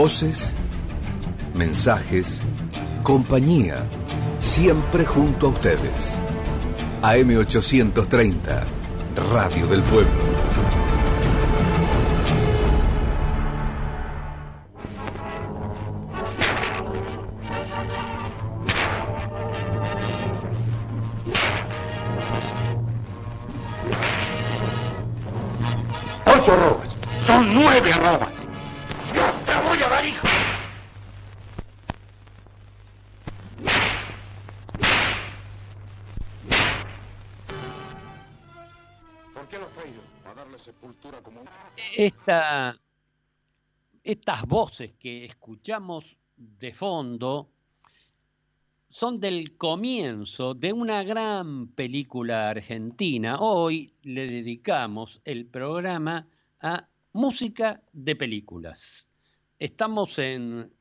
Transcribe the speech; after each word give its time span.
Voces, 0.00 0.52
mensajes, 1.56 2.40
compañía, 3.02 3.82
siempre 4.38 5.04
junto 5.04 5.48
a 5.48 5.50
ustedes. 5.50 6.14
AM830, 7.02 8.62
Radio 9.32 9.66
del 9.66 9.82
Pueblo. 9.82 10.37
Estas 44.28 44.46
voces 44.46 44.92
que 44.98 45.24
escuchamos 45.24 46.18
de 46.36 46.74
fondo 46.74 47.50
son 48.90 49.20
del 49.20 49.56
comienzo 49.56 50.52
de 50.52 50.70
una 50.74 51.02
gran 51.02 51.68
película 51.68 52.50
argentina. 52.50 53.38
Hoy 53.40 53.94
le 54.02 54.26
dedicamos 54.26 55.22
el 55.24 55.46
programa 55.46 56.28
a 56.60 56.90
música 57.14 57.82
de 57.94 58.16
películas. 58.16 59.08
Estamos 59.58 60.18
en 60.18 60.74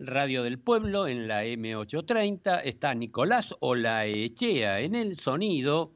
Radio 0.00 0.42
del 0.42 0.58
Pueblo, 0.58 1.06
en 1.06 1.28
la 1.28 1.44
M830, 1.44 2.62
está 2.64 2.92
Nicolás 2.92 3.54
Olaechea 3.60 4.80
en 4.80 4.96
el 4.96 5.16
sonido 5.16 5.92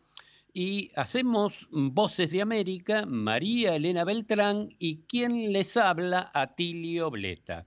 y 0.58 0.90
hacemos 0.96 1.68
Voces 1.70 2.30
de 2.30 2.40
América, 2.40 3.04
María 3.04 3.74
Elena 3.74 4.04
Beltrán 4.04 4.70
y 4.78 5.02
quien 5.02 5.52
les 5.52 5.76
habla, 5.76 6.30
Atilio 6.32 7.10
Bleta. 7.10 7.66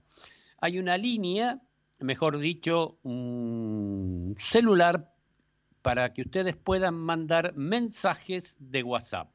Hay 0.60 0.80
una 0.80 0.98
línea, 0.98 1.62
mejor 2.00 2.40
dicho, 2.40 2.98
un 3.04 4.34
celular 4.40 5.14
para 5.82 6.12
que 6.12 6.22
ustedes 6.22 6.56
puedan 6.56 6.96
mandar 6.96 7.54
mensajes 7.54 8.56
de 8.58 8.82
WhatsApp. 8.82 9.30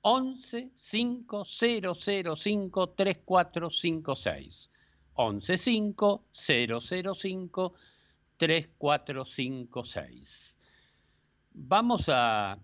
11 0.00 0.72
5005 0.74 2.88
3456. 2.88 4.68
11 5.14 5.58
5 5.58 6.24
005 6.32 7.74
3456. 8.36 10.58
Vamos 11.52 12.08
a, 12.08 12.58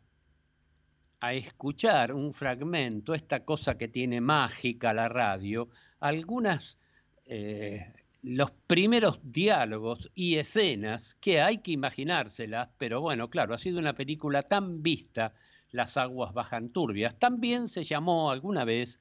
a 1.27 1.35
escuchar 1.35 2.13
un 2.13 2.33
fragmento, 2.33 3.13
esta 3.13 3.45
cosa 3.45 3.77
que 3.77 3.89
tiene 3.89 4.21
mágica 4.21 4.95
la 4.95 5.09
radio, 5.09 5.69
algunas, 5.99 6.79
eh, 7.25 7.93
los 8.23 8.53
primeros 8.53 9.21
diálogos 9.25 10.09
y 10.15 10.37
escenas 10.37 11.17
que 11.17 11.41
hay 11.41 11.59
que 11.59 11.73
imaginárselas, 11.73 12.69
pero 12.79 13.01
bueno, 13.01 13.29
claro, 13.29 13.55
ha 13.55 13.59
sido 13.59 13.81
una 13.81 13.95
película 13.95 14.43
tan 14.43 14.85
vista 14.85 15.35
las 15.73 15.97
aguas 15.97 16.33
bajan 16.33 16.69
turbias. 16.69 17.19
También 17.19 17.67
se 17.67 17.83
llamó 17.83 18.31
alguna 18.31 18.65
vez, 18.65 19.01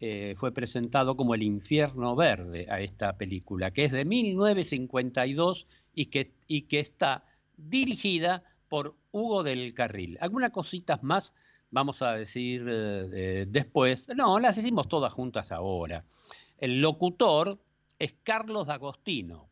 eh, 0.00 0.34
fue 0.36 0.52
presentado 0.52 1.16
como 1.16 1.36
El 1.36 1.44
infierno 1.44 2.16
verde 2.16 2.66
a 2.68 2.80
esta 2.80 3.16
película, 3.16 3.70
que 3.70 3.84
es 3.84 3.92
de 3.92 4.04
1952 4.04 5.68
y 5.94 6.06
que, 6.06 6.34
y 6.48 6.62
que 6.62 6.80
está 6.80 7.24
dirigida 7.56 8.42
por 8.68 8.96
Hugo 9.12 9.44
del 9.44 9.72
Carril. 9.72 10.18
Algunas 10.20 10.50
cositas 10.50 11.00
más 11.04 11.32
vamos 11.74 12.02
a 12.02 12.14
decir 12.14 12.64
eh, 12.68 13.46
después. 13.48 14.08
No, 14.16 14.38
las 14.38 14.56
decimos 14.56 14.88
todas 14.88 15.12
juntas 15.12 15.50
ahora. 15.50 16.04
El 16.56 16.80
locutor 16.80 17.58
es 17.98 18.14
Carlos 18.22 18.68
D'Agostino. 18.68 19.50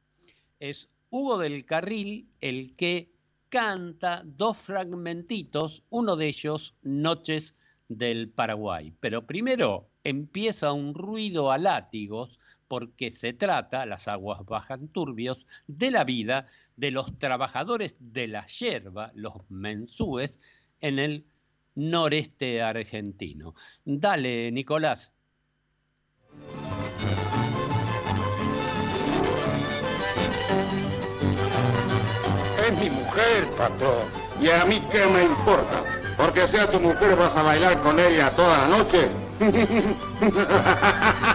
Es 0.60 0.88
Hugo 1.10 1.36
del 1.36 1.64
Carril 1.64 2.28
el 2.40 2.76
que 2.76 3.10
canta 3.48 4.22
dos 4.24 4.56
fragmentitos, 4.56 5.82
uno 5.90 6.14
de 6.14 6.28
ellos 6.28 6.76
Noches 6.82 7.56
del 7.88 8.28
Paraguay. 8.28 8.94
Pero 9.00 9.26
primero 9.26 9.88
empieza 10.04 10.72
un 10.72 10.94
ruido 10.94 11.50
a 11.50 11.58
látigos 11.58 12.38
porque 12.68 13.10
se 13.10 13.32
trata, 13.32 13.84
las 13.84 14.06
aguas 14.06 14.44
bajan 14.46 14.86
turbios, 14.88 15.48
de 15.66 15.90
la 15.90 16.04
vida 16.04 16.46
de 16.76 16.92
los 16.92 17.18
trabajadores 17.18 17.96
de 17.98 18.28
la 18.28 18.46
yerba, 18.46 19.10
los 19.14 19.34
mensúes, 19.50 20.40
en 20.80 20.98
el 20.98 21.26
noreste 21.74 22.62
argentino. 22.62 23.54
Dale, 23.84 24.50
Nicolás. 24.52 25.12
Es 32.66 32.78
mi 32.78 32.90
mujer, 32.90 33.50
patrón. 33.56 34.08
Y 34.40 34.48
a 34.48 34.64
mí 34.64 34.80
qué 34.90 35.06
me 35.06 35.24
importa. 35.24 35.84
Porque 36.16 36.46
sea 36.46 36.70
tu 36.70 36.78
mujer 36.80 37.16
vas 37.16 37.34
a 37.36 37.42
bailar 37.42 37.80
con 37.82 37.98
ella 37.98 38.34
toda 38.34 38.58
la 38.58 38.68
noche. 38.68 39.10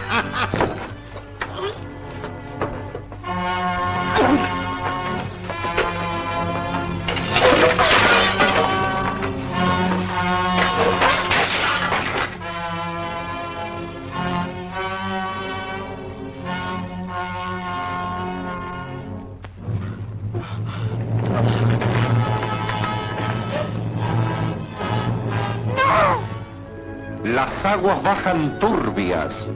Las 27.23 27.65
aguas 27.65 28.01
bajan 28.03 28.59
turbias, 28.59 29.49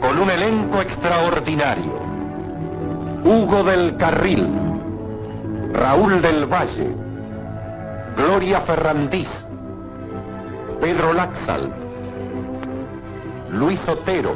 con 0.00 0.18
un 0.18 0.30
elenco 0.30 0.80
extraordinario. 0.80 2.00
Hugo 3.24 3.62
del 3.62 3.96
Carril, 3.96 4.48
Raúl 5.72 6.20
del 6.20 6.46
Valle, 6.46 6.94
Gloria 8.16 8.60
Ferrandiz, 8.62 9.28
Pedro 10.80 11.12
Laxal, 11.12 11.72
Luis 13.50 13.80
Otero, 13.86 14.34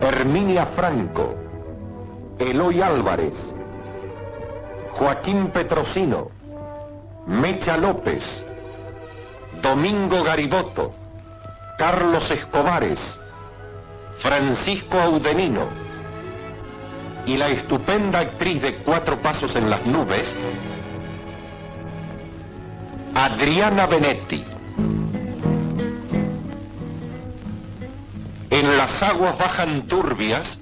Herminia 0.00 0.66
Franco, 0.66 1.34
Eloy 2.38 2.80
Álvarez, 2.80 3.34
Joaquín 4.92 5.48
Petrosino, 5.48 6.28
Mecha 7.26 7.76
López, 7.76 8.44
Domingo 9.62 10.22
Gariboto, 10.22 10.94
Carlos 11.76 12.30
Escobares, 12.30 13.18
Francisco 14.16 14.98
Audenino 14.98 15.68
y 17.26 17.36
la 17.36 17.48
estupenda 17.48 18.20
actriz 18.20 18.62
de 18.62 18.74
Cuatro 18.76 19.20
Pasos 19.20 19.56
en 19.56 19.68
las 19.68 19.84
Nubes, 19.84 20.34
Adriana 23.14 23.86
Benetti. 23.86 24.44
En 28.50 28.76
las 28.78 29.02
aguas 29.02 29.38
bajan 29.38 29.82
turbias, 29.82 30.58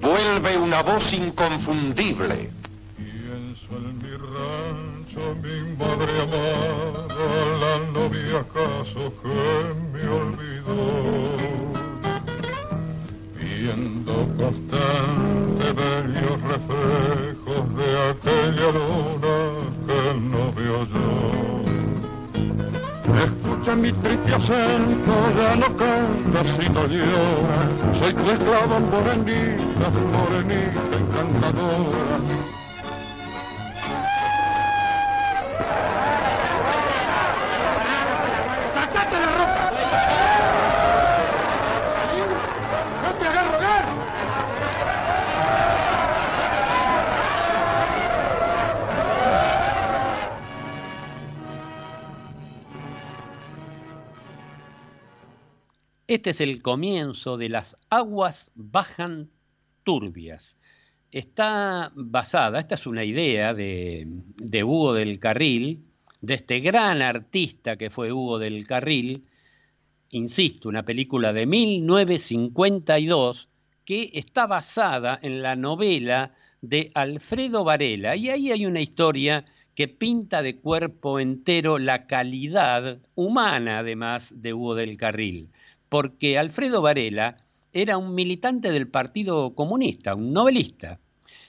vuelve 0.00 0.58
una 0.58 0.82
voz 0.82 1.12
inconfundible. 1.12 2.50
Rancho, 5.08 5.34
mi 5.42 5.76
madre 5.76 6.20
amada, 6.22 7.24
la 7.60 7.74
novia 7.92 8.40
acaso 8.40 9.12
que 9.22 9.38
me 9.92 10.08
olvidó. 10.08 10.80
Viendo 13.34 14.14
constante 14.36 15.66
bellos 15.72 16.38
reflejos 16.42 17.62
de 17.76 17.88
aquella 18.10 18.68
luna 18.72 19.36
que 19.86 20.00
no 20.20 20.52
veo 20.52 20.80
yo. 20.84 21.08
Escucha 23.18 23.76
mi 23.76 23.92
triste 23.92 24.34
acento, 24.34 25.14
ya 25.36 25.56
no 25.56 25.76
cantas 25.76 26.46
y 26.60 26.68
no 26.70 26.86
lloras. 26.86 27.98
Soy 27.98 28.12
tu 28.14 28.30
esclava 28.30 28.78
morenita, 28.80 29.90
morenita 30.12 30.96
encantadora. 30.96 32.57
Este 56.08 56.30
es 56.30 56.40
el 56.40 56.60
comienzo 56.62 57.36
de 57.36 57.50
Las 57.50 57.76
aguas 57.90 58.50
bajan 58.54 59.30
turbias. 59.82 60.56
Está 61.10 61.92
basada, 61.94 62.60
esta 62.60 62.76
es 62.76 62.86
una 62.86 63.04
idea 63.04 63.52
de, 63.52 64.08
Hugo 64.64 64.94
del 64.94 65.20
Carril, 65.20 65.84
de 66.22 66.32
este 66.32 66.60
gran 66.60 67.02
artista 67.02 67.76
que 67.76 67.90
fue 67.90 68.10
Hugo 68.10 68.38
del 68.38 68.66
Carril, 68.66 69.26
insisto, 70.08 70.70
una 70.70 70.86
película 70.86 71.34
de 71.34 71.44
1952 71.44 73.50
que 73.84 74.10
está 74.14 74.46
basada 74.46 75.18
en 75.20 75.42
la 75.42 75.56
novela 75.56 76.32
de 76.62 76.90
Alfredo 76.94 77.64
Varela. 77.64 78.16
Y 78.16 78.30
ahí 78.30 78.50
hay 78.50 78.64
una 78.64 78.80
historia 78.80 79.44
que 79.74 79.88
pinta 79.88 80.40
de 80.40 80.56
cuerpo 80.56 81.20
entero 81.20 81.78
la 81.78 82.06
calidad 82.06 82.98
humana, 83.14 83.80
además, 83.80 84.32
de 84.36 84.54
Hugo 84.54 84.74
del 84.74 84.96
Carril. 84.96 85.50
Porque 85.88 86.38
Alfredo 86.38 86.82
Varela 86.82 87.36
era 87.72 87.98
un 87.98 88.14
militante 88.14 88.70
del 88.70 88.88
Partido 88.88 89.54
Comunista, 89.54 90.14
un 90.14 90.32
novelista, 90.32 91.00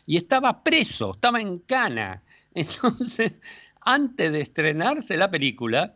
y 0.05 0.17
estaba 0.17 0.63
preso, 0.63 1.11
estaba 1.11 1.41
en 1.41 1.59
cana. 1.59 2.23
Entonces, 2.53 3.39
antes 3.81 4.31
de 4.31 4.41
estrenarse 4.41 5.17
la 5.17 5.31
película, 5.31 5.95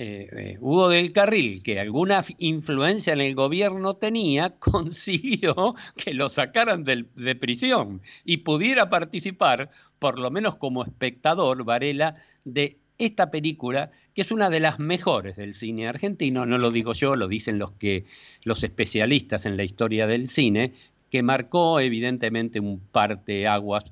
eh, 0.00 0.28
eh, 0.30 0.56
Hugo 0.60 0.90
del 0.90 1.12
Carril, 1.12 1.62
que 1.62 1.80
alguna 1.80 2.24
influencia 2.38 3.12
en 3.12 3.20
el 3.20 3.34
gobierno 3.34 3.94
tenía, 3.94 4.50
consiguió 4.58 5.74
que 5.96 6.14
lo 6.14 6.28
sacaran 6.28 6.84
de 6.84 7.34
prisión 7.34 8.00
y 8.24 8.38
pudiera 8.38 8.88
participar, 8.90 9.70
por 9.98 10.18
lo 10.18 10.30
menos 10.30 10.56
como 10.56 10.84
espectador, 10.84 11.64
Varela, 11.64 12.14
de 12.44 12.78
esta 12.98 13.30
película, 13.30 13.90
que 14.14 14.22
es 14.22 14.32
una 14.32 14.50
de 14.50 14.60
las 14.60 14.78
mejores 14.78 15.36
del 15.36 15.54
cine 15.54 15.88
argentino, 15.88 16.46
no 16.46 16.58
lo 16.58 16.70
digo 16.70 16.92
yo, 16.92 17.14
lo 17.14 17.28
dicen 17.28 17.58
los, 17.58 17.70
que, 17.72 18.04
los 18.42 18.64
especialistas 18.64 19.46
en 19.46 19.56
la 19.56 19.64
historia 19.64 20.06
del 20.06 20.28
cine, 20.28 20.74
que 21.10 21.22
marcó 21.22 21.80
evidentemente 21.80 22.60
un 22.60 22.80
parteaguas 22.80 23.84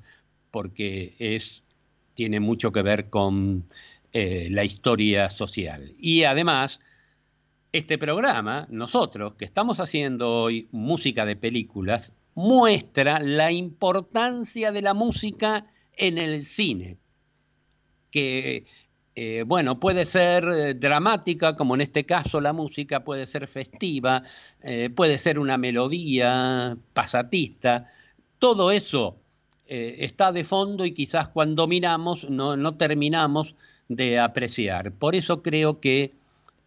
porque 0.51 1.15
es, 1.19 1.63
tiene 2.13 2.39
mucho 2.39 2.71
que 2.71 2.81
ver 2.81 3.09
con 3.09 3.65
eh, 4.13 4.47
la 4.51 4.63
historia 4.63 5.29
social. 5.29 5.93
Y 5.99 6.23
además, 6.23 6.79
este 7.71 7.97
programa, 7.97 8.67
nosotros 8.69 9.35
que 9.35 9.45
estamos 9.45 9.79
haciendo 9.79 10.33
hoy 10.33 10.67
música 10.71 11.25
de 11.25 11.35
películas, 11.35 12.13
muestra 12.35 13.19
la 13.19 13.51
importancia 13.51 14.71
de 14.71 14.81
la 14.81 14.93
música 14.93 15.67
en 15.95 16.17
el 16.17 16.43
cine, 16.43 16.97
que 18.11 18.65
eh, 19.19 19.43
bueno, 19.47 19.79
puede 19.79 20.05
ser 20.05 20.43
eh, 20.43 20.73
dramática, 20.75 21.55
como 21.55 21.73
en 21.73 21.81
este 21.81 22.05
caso 22.05 22.39
la 22.39 22.53
música, 22.53 23.03
puede 23.03 23.25
ser 23.25 23.47
festiva, 23.47 24.21
puede 24.95 25.17
ser 25.17 25.39
una 25.39 25.57
melodía 25.57 26.77
pasatista, 26.93 27.87
todo 28.37 28.71
eso 28.71 29.17
está 29.65 30.31
de 30.31 30.43
fondo 30.43 30.85
y 30.85 30.93
quizás 30.93 31.29
cuando 31.29 31.67
miramos 31.67 32.29
no, 32.29 32.55
no 32.55 32.75
terminamos 32.75 33.55
de 33.87 34.19
apreciar. 34.19 34.91
Por 34.91 35.15
eso 35.15 35.41
creo 35.41 35.79
que 35.79 36.13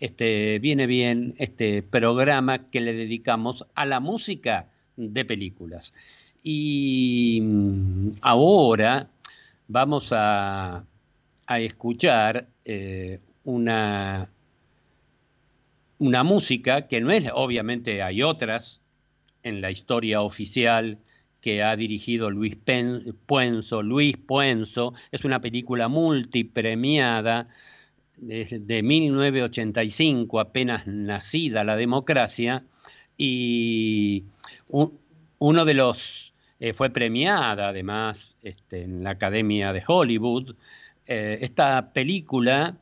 este, 0.00 0.58
viene 0.58 0.86
bien 0.86 1.34
este 1.38 1.82
programa 1.82 2.66
que 2.66 2.80
le 2.80 2.94
dedicamos 2.94 3.66
a 3.74 3.86
la 3.86 4.00
música 4.00 4.66
de 4.96 5.24
películas. 5.24 5.92
Y 6.42 7.40
mm, 7.42 8.10
ahora 8.22 9.08
vamos 9.68 10.12
a, 10.12 10.84
escuchar 11.58 12.46
eh, 12.64 13.18
una, 13.44 14.30
una 15.98 16.22
música 16.22 16.86
que 16.86 17.00
no 17.00 17.10
es, 17.10 17.26
obviamente 17.34 18.02
hay 18.02 18.22
otras 18.22 18.80
en 19.42 19.60
la 19.60 19.70
historia 19.70 20.22
oficial 20.22 20.98
que 21.40 21.62
ha 21.62 21.74
dirigido 21.76 22.30
Luis 22.30 22.56
Puenzo. 23.26 23.82
Luis 23.82 24.16
Puenzo 24.16 24.94
es 25.10 25.24
una 25.24 25.40
película 25.40 25.88
multipremiada 25.88 27.48
de 28.20 28.82
1985, 28.82 30.40
apenas 30.40 30.86
nacida 30.86 31.64
la 31.64 31.76
democracia, 31.76 32.64
y 33.16 34.24
uno 35.38 35.64
de 35.64 35.74
los, 35.74 36.34
eh, 36.58 36.74
fue 36.74 36.90
premiada 36.90 37.68
además 37.68 38.36
este, 38.42 38.82
en 38.82 39.02
la 39.04 39.10
Academia 39.10 39.72
de 39.72 39.82
Hollywood. 39.86 40.54
Eh, 41.12 41.38
esta 41.42 41.92
película 41.92 42.76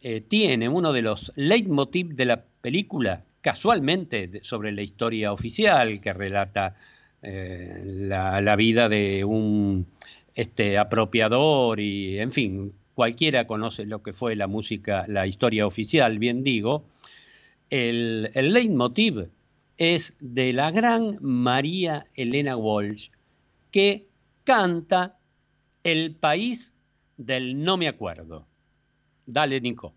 eh, 0.00 0.20
tiene 0.20 0.68
uno 0.68 0.92
de 0.92 1.02
los 1.02 1.32
leitmotiv 1.34 2.14
de 2.14 2.26
la 2.26 2.40
película, 2.40 3.24
casualmente 3.40 4.38
sobre 4.44 4.70
la 4.70 4.82
historia 4.82 5.32
oficial 5.32 6.00
que 6.00 6.12
relata 6.12 6.76
eh, 7.22 7.82
la, 7.84 8.54
vida 8.54 8.88
de 8.88 9.24
un 9.24 9.88
este, 10.36 10.78
apropiador 10.78 11.80
y, 11.80 12.20
en 12.20 12.30
fin, 12.30 12.72
cualquiera 12.94 13.48
conoce 13.48 13.84
lo 13.84 14.00
que 14.00 14.12
fue 14.12 14.36
la 14.36 14.46
música, 14.46 15.04
la 15.08 15.26
historia 15.26 15.66
oficial, 15.66 16.20
bien 16.20 16.44
digo. 16.44 16.84
El, 17.68 18.30
el 18.34 18.52
leitmotiv 18.52 19.28
es 19.76 20.14
de 20.20 20.52
la 20.52 20.70
gran 20.70 21.18
María 21.20 22.06
Elena 22.14 22.56
Walsh, 22.56 23.08
que 23.72 24.06
canta 24.44 25.18
El 25.82 26.14
país 26.14 26.74
del 27.16 27.62
no 27.62 27.76
me 27.76 27.88
acuerdo. 27.88 28.46
Dale, 29.26 29.60
Nico. 29.60 29.94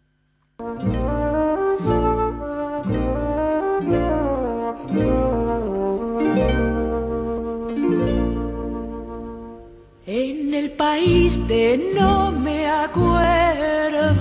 el 10.56 10.72
país 10.72 11.46
de 11.48 11.78
no 11.96 12.32
me 12.32 12.68
acuerdo. 12.68 14.16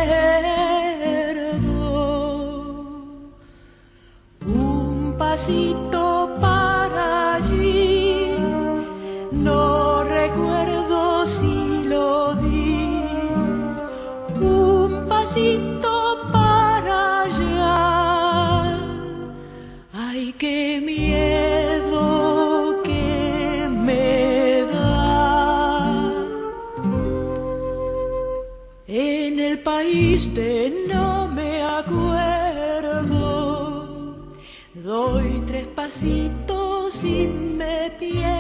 Un 4.45 5.15
pasito 5.17 6.18
Pasito 15.29 15.99
qué 20.39 20.81
miedo 20.85 22.81
que 22.83 23.69
me 23.71 24.65
da. 24.73 26.15
En 28.87 29.39
el 29.39 29.63
país 29.63 30.33
de 30.35 30.87
no 30.89 31.29
me 31.29 31.63
acuerdo, 31.63 33.13
doy 34.75 35.43
tres 35.47 35.67
pasitos 35.69 37.05
y 37.05 37.27
me 37.27 37.91
pierdo. 37.99 38.39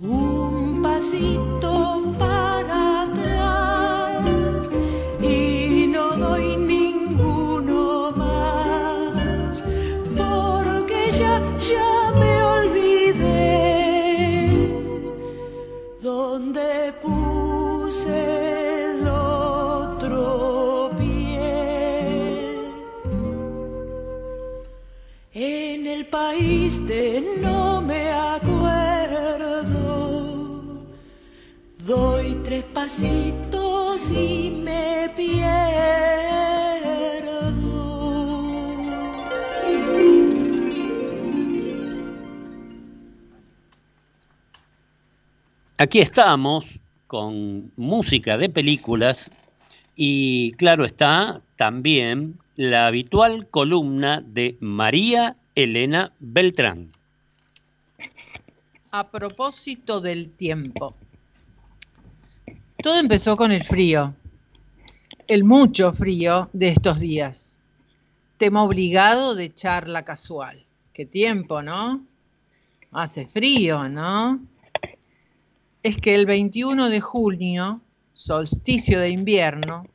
Un 0.00 0.82
pasito 0.82 1.45
Aquí 45.78 45.98
estamos 45.98 46.80
con 47.06 47.70
música 47.76 48.38
de 48.38 48.48
películas 48.48 49.30
y 49.94 50.52
claro 50.52 50.86
está 50.86 51.42
también 51.56 52.38
la 52.54 52.86
habitual 52.86 53.46
columna 53.50 54.22
de 54.26 54.56
María 54.60 55.36
Elena 55.54 56.14
Beltrán. 56.18 56.88
A 58.90 59.10
propósito 59.10 60.00
del 60.00 60.30
tiempo, 60.30 60.94
Todo 62.82 62.98
empezó 62.98 63.36
con 63.36 63.52
el 63.52 63.62
frío, 63.62 64.14
el 65.28 65.44
mucho 65.44 65.92
frío 65.92 66.48
de 66.54 66.68
estos 66.68 67.00
días. 67.00 67.60
Tema 68.38 68.62
obligado 68.62 69.34
de 69.34 69.52
charla 69.52 70.06
casual. 70.06 70.64
Qué 70.94 71.04
tiempo, 71.04 71.60
¿no? 71.60 72.02
Hace 72.92 73.26
frío, 73.26 73.90
¿no? 73.90 74.40
Es 75.86 75.98
que 75.98 76.16
el 76.16 76.26
21 76.26 76.88
de 76.88 77.00
junio, 77.00 77.80
solsticio 78.12 78.98
de 78.98 79.10
invierno, 79.10 79.86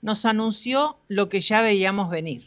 nos 0.00 0.24
anunció 0.24 1.00
lo 1.08 1.28
que 1.28 1.40
ya 1.40 1.62
veíamos 1.62 2.10
venir. 2.10 2.44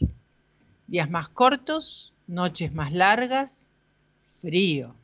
Días 0.86 1.10
más 1.10 1.28
cortos, 1.28 2.14
noches 2.26 2.72
más 2.72 2.94
largas, 2.94 3.68
frío. 4.40 4.94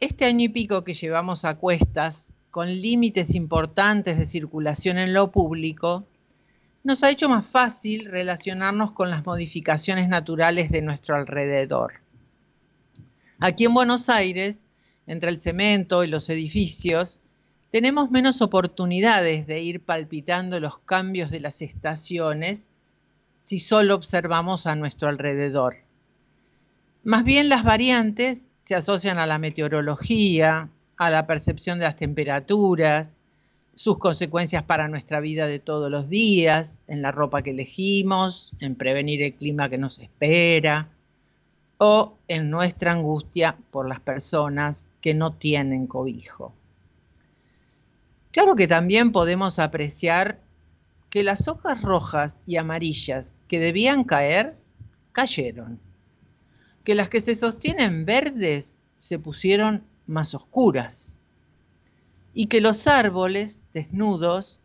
Este 0.00 0.24
año 0.24 0.46
y 0.46 0.48
pico 0.48 0.82
que 0.82 0.94
llevamos 0.94 1.44
a 1.44 1.54
cuestas, 1.54 2.32
con 2.50 2.66
límites 2.66 3.36
importantes 3.36 4.18
de 4.18 4.26
circulación 4.26 4.98
en 4.98 5.14
lo 5.14 5.30
público, 5.30 6.04
nos 6.82 7.04
ha 7.04 7.10
hecho 7.10 7.28
más 7.28 7.46
fácil 7.46 8.06
relacionarnos 8.06 8.90
con 8.90 9.08
las 9.08 9.24
modificaciones 9.24 10.08
naturales 10.08 10.72
de 10.72 10.82
nuestro 10.82 11.14
alrededor. 11.14 12.02
Aquí 13.38 13.66
en 13.66 13.74
Buenos 13.74 14.08
Aires, 14.08 14.64
entre 15.08 15.30
el 15.30 15.40
cemento 15.40 16.04
y 16.04 16.06
los 16.06 16.28
edificios, 16.28 17.18
tenemos 17.72 18.10
menos 18.10 18.40
oportunidades 18.42 19.46
de 19.46 19.60
ir 19.60 19.80
palpitando 19.80 20.60
los 20.60 20.78
cambios 20.78 21.30
de 21.30 21.40
las 21.40 21.62
estaciones 21.62 22.72
si 23.40 23.58
solo 23.58 23.94
observamos 23.94 24.66
a 24.66 24.76
nuestro 24.76 25.08
alrededor. 25.08 25.78
Más 27.04 27.24
bien 27.24 27.48
las 27.48 27.64
variantes 27.64 28.48
se 28.60 28.74
asocian 28.74 29.18
a 29.18 29.26
la 29.26 29.38
meteorología, 29.38 30.68
a 30.98 31.10
la 31.10 31.26
percepción 31.26 31.78
de 31.78 31.86
las 31.86 31.96
temperaturas, 31.96 33.20
sus 33.74 33.98
consecuencias 33.98 34.62
para 34.64 34.88
nuestra 34.88 35.20
vida 35.20 35.46
de 35.46 35.58
todos 35.58 35.90
los 35.90 36.10
días, 36.10 36.84
en 36.88 37.00
la 37.00 37.12
ropa 37.12 37.42
que 37.42 37.50
elegimos, 37.50 38.52
en 38.60 38.74
prevenir 38.74 39.22
el 39.22 39.34
clima 39.34 39.70
que 39.70 39.78
nos 39.78 40.00
espera 40.00 40.88
o 41.78 42.18
en 42.26 42.50
nuestra 42.50 42.92
angustia 42.92 43.56
por 43.70 43.88
las 43.88 44.00
personas 44.00 44.90
que 45.00 45.14
no 45.14 45.32
tienen 45.32 45.86
cobijo. 45.86 46.52
Claro 48.32 48.56
que 48.56 48.66
también 48.66 49.12
podemos 49.12 49.58
apreciar 49.58 50.40
que 51.10 51.22
las 51.22 51.48
hojas 51.48 51.82
rojas 51.82 52.42
y 52.46 52.56
amarillas 52.56 53.40
que 53.48 53.60
debían 53.60 54.04
caer, 54.04 54.58
cayeron. 55.12 55.80
Que 56.84 56.94
las 56.94 57.08
que 57.08 57.20
se 57.20 57.34
sostienen 57.34 58.04
verdes 58.04 58.82
se 58.96 59.18
pusieron 59.18 59.84
más 60.06 60.34
oscuras 60.34 61.18
y 62.34 62.46
que 62.46 62.60
los 62.60 62.86
árboles 62.86 63.62
desnudos 63.72 64.60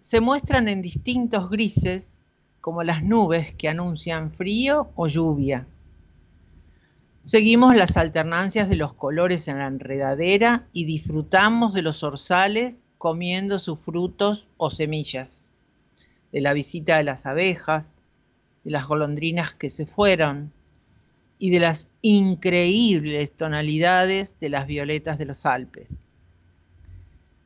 se 0.00 0.20
muestran 0.20 0.68
en 0.68 0.82
distintos 0.82 1.50
grises 1.50 2.24
como 2.60 2.82
las 2.82 3.02
nubes 3.02 3.52
que 3.54 3.68
anuncian 3.68 4.30
frío 4.30 4.90
o 4.94 5.06
lluvia. 5.06 5.66
Seguimos 7.30 7.76
las 7.76 7.96
alternancias 7.96 8.68
de 8.68 8.74
los 8.74 8.92
colores 8.92 9.46
en 9.46 9.58
la 9.58 9.68
enredadera 9.68 10.66
y 10.72 10.84
disfrutamos 10.84 11.72
de 11.74 11.82
los 11.82 12.02
orzales 12.02 12.90
comiendo 12.98 13.60
sus 13.60 13.78
frutos 13.78 14.48
o 14.56 14.72
semillas, 14.72 15.48
de 16.32 16.40
la 16.40 16.54
visita 16.54 16.96
de 16.96 17.04
las 17.04 17.26
abejas, 17.26 17.98
de 18.64 18.72
las 18.72 18.84
golondrinas 18.84 19.54
que 19.54 19.70
se 19.70 19.86
fueron, 19.86 20.52
y 21.38 21.50
de 21.50 21.60
las 21.60 21.88
increíbles 22.02 23.30
tonalidades 23.30 24.34
de 24.40 24.48
las 24.48 24.66
violetas 24.66 25.16
de 25.16 25.26
los 25.26 25.46
Alpes. 25.46 26.02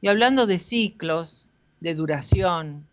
Y 0.00 0.08
hablando 0.08 0.46
de 0.46 0.58
ciclos, 0.58 1.46
de 1.80 1.94
duración, 1.94 2.86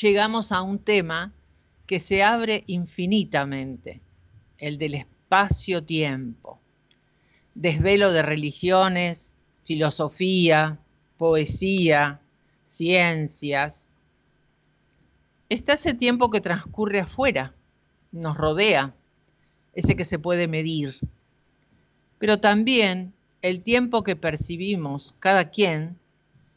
llegamos 0.00 0.52
a 0.52 0.62
un 0.62 0.78
tema 0.78 1.32
que 1.88 1.98
se 1.98 2.22
abre 2.22 2.62
infinitamente, 2.68 4.00
el 4.58 4.78
del 4.78 4.94
espacio-tiempo. 5.36 6.58
Desvelo 7.54 8.12
de 8.12 8.22
religiones, 8.22 9.36
filosofía, 9.62 10.78
poesía, 11.18 12.20
ciencias. 12.64 13.94
Está 15.48 15.74
ese 15.74 15.94
tiempo 15.94 16.30
que 16.30 16.40
transcurre 16.40 17.00
afuera, 17.00 17.54
nos 18.12 18.36
rodea, 18.36 18.94
ese 19.74 19.94
que 19.94 20.04
se 20.04 20.18
puede 20.18 20.48
medir, 20.48 20.98
pero 22.18 22.40
también 22.40 23.12
el 23.42 23.60
tiempo 23.60 24.02
que 24.02 24.16
percibimos 24.16 25.14
cada 25.18 25.50
quien 25.50 25.98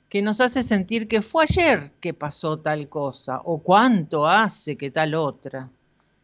que 0.08 0.22
nos 0.22 0.40
hace 0.40 0.64
sentir 0.64 1.08
que 1.08 1.22
fue 1.22 1.44
ayer 1.44 1.92
que 2.00 2.14
pasó 2.14 2.58
tal 2.58 2.90
cosa 2.90 3.42
o 3.44 3.60
cuánto 3.60 4.26
hace 4.26 4.76
que 4.76 4.90
tal 4.90 5.14
otra, 5.14 5.70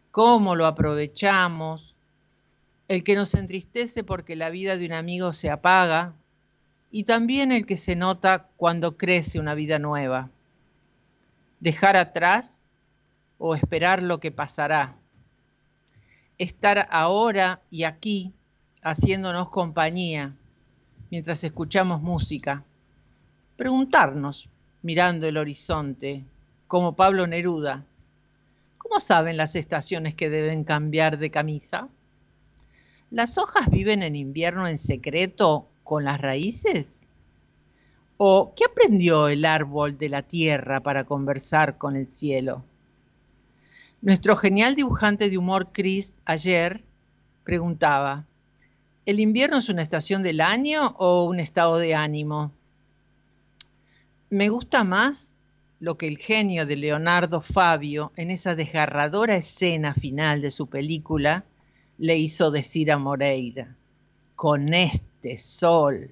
cómo 0.09 0.55
lo 0.55 0.65
aprovechamos, 0.65 1.94
el 2.87 3.03
que 3.03 3.15
nos 3.15 3.33
entristece 3.33 4.03
porque 4.03 4.35
la 4.35 4.49
vida 4.49 4.77
de 4.77 4.85
un 4.85 4.93
amigo 4.93 5.33
se 5.33 5.49
apaga 5.49 6.13
y 6.91 7.03
también 7.03 7.51
el 7.51 7.65
que 7.65 7.77
se 7.77 7.95
nota 7.95 8.47
cuando 8.57 8.97
crece 8.97 9.39
una 9.39 9.55
vida 9.55 9.79
nueva. 9.79 10.29
Dejar 11.59 11.97
atrás 11.97 12.67
o 13.37 13.55
esperar 13.55 14.03
lo 14.03 14.19
que 14.19 14.31
pasará 14.31 14.95
estar 16.37 16.87
ahora 16.91 17.61
y 17.69 17.83
aquí 17.83 18.33
haciéndonos 18.81 19.49
compañía 19.49 20.35
mientras 21.09 21.43
escuchamos 21.43 22.01
música. 22.01 22.63
Preguntarnos, 23.55 24.49
mirando 24.81 25.27
el 25.27 25.37
horizonte, 25.37 26.25
como 26.67 26.95
Pablo 26.95 27.25
Neruda, 27.25 27.85
¿cómo 28.77 28.99
saben 28.99 29.37
las 29.37 29.55
estaciones 29.55 30.13
que 30.13 30.29
deben 30.29 30.63
cambiar 30.63 31.17
de 31.17 31.31
camisa? 31.31 31.87
¿Las 33.15 33.37
hojas 33.37 33.69
viven 33.69 34.03
en 34.03 34.17
invierno 34.17 34.67
en 34.67 34.77
secreto 34.77 35.69
con 35.85 36.03
las 36.03 36.19
raíces? 36.19 37.07
¿O 38.17 38.51
qué 38.53 38.65
aprendió 38.65 39.29
el 39.29 39.45
árbol 39.45 39.97
de 39.97 40.09
la 40.09 40.21
tierra 40.21 40.83
para 40.83 41.05
conversar 41.05 41.77
con 41.77 41.95
el 41.95 42.09
cielo? 42.09 42.61
Nuestro 44.01 44.35
genial 44.35 44.75
dibujante 44.75 45.29
de 45.29 45.37
humor 45.37 45.69
Chris 45.71 46.13
ayer 46.25 46.83
preguntaba, 47.45 48.25
¿el 49.05 49.21
invierno 49.21 49.59
es 49.59 49.69
una 49.69 49.81
estación 49.81 50.21
del 50.21 50.41
año 50.41 50.93
o 50.97 51.23
un 51.23 51.39
estado 51.39 51.77
de 51.77 51.95
ánimo? 51.95 52.51
Me 54.29 54.49
gusta 54.49 54.83
más 54.83 55.37
lo 55.79 55.97
que 55.97 56.09
el 56.09 56.17
genio 56.17 56.65
de 56.65 56.75
Leonardo 56.75 57.39
Fabio 57.39 58.11
en 58.17 58.29
esa 58.29 58.55
desgarradora 58.55 59.37
escena 59.37 59.93
final 59.93 60.41
de 60.41 60.51
su 60.51 60.67
película 60.67 61.45
le 61.97 62.17
hizo 62.17 62.51
decir 62.51 62.91
a 62.91 62.97
Moreira, 62.97 63.75
con 64.35 64.73
este 64.73 65.37
sol. 65.37 66.11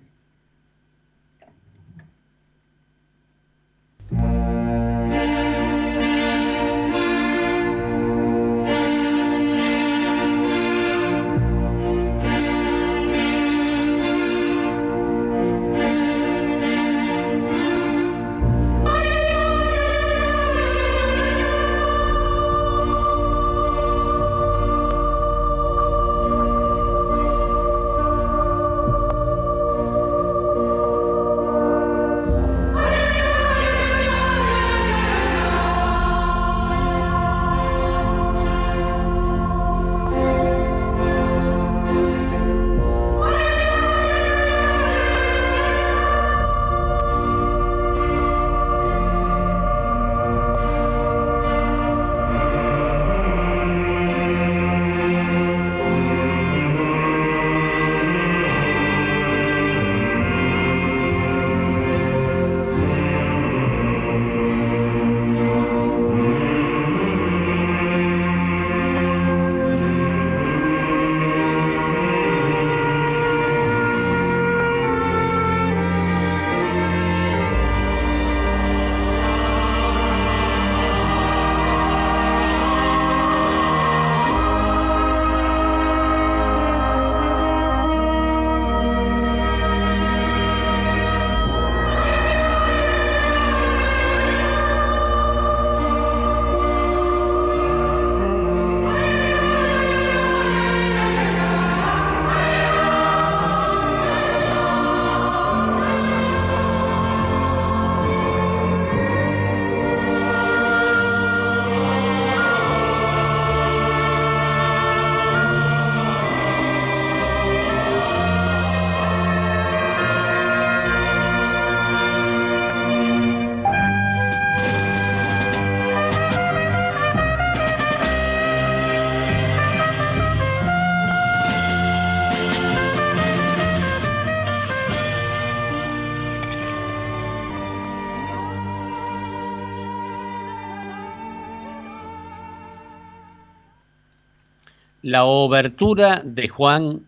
La 145.13 145.25
obertura 145.25 146.23
de 146.25 146.47
Juan 146.47 147.01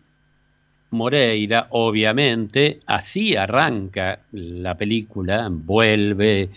Moreira, 0.90 1.66
obviamente, 1.70 2.78
así 2.86 3.34
arranca 3.34 4.20
la 4.30 4.76
película, 4.76 5.48
vuelve, 5.50 6.50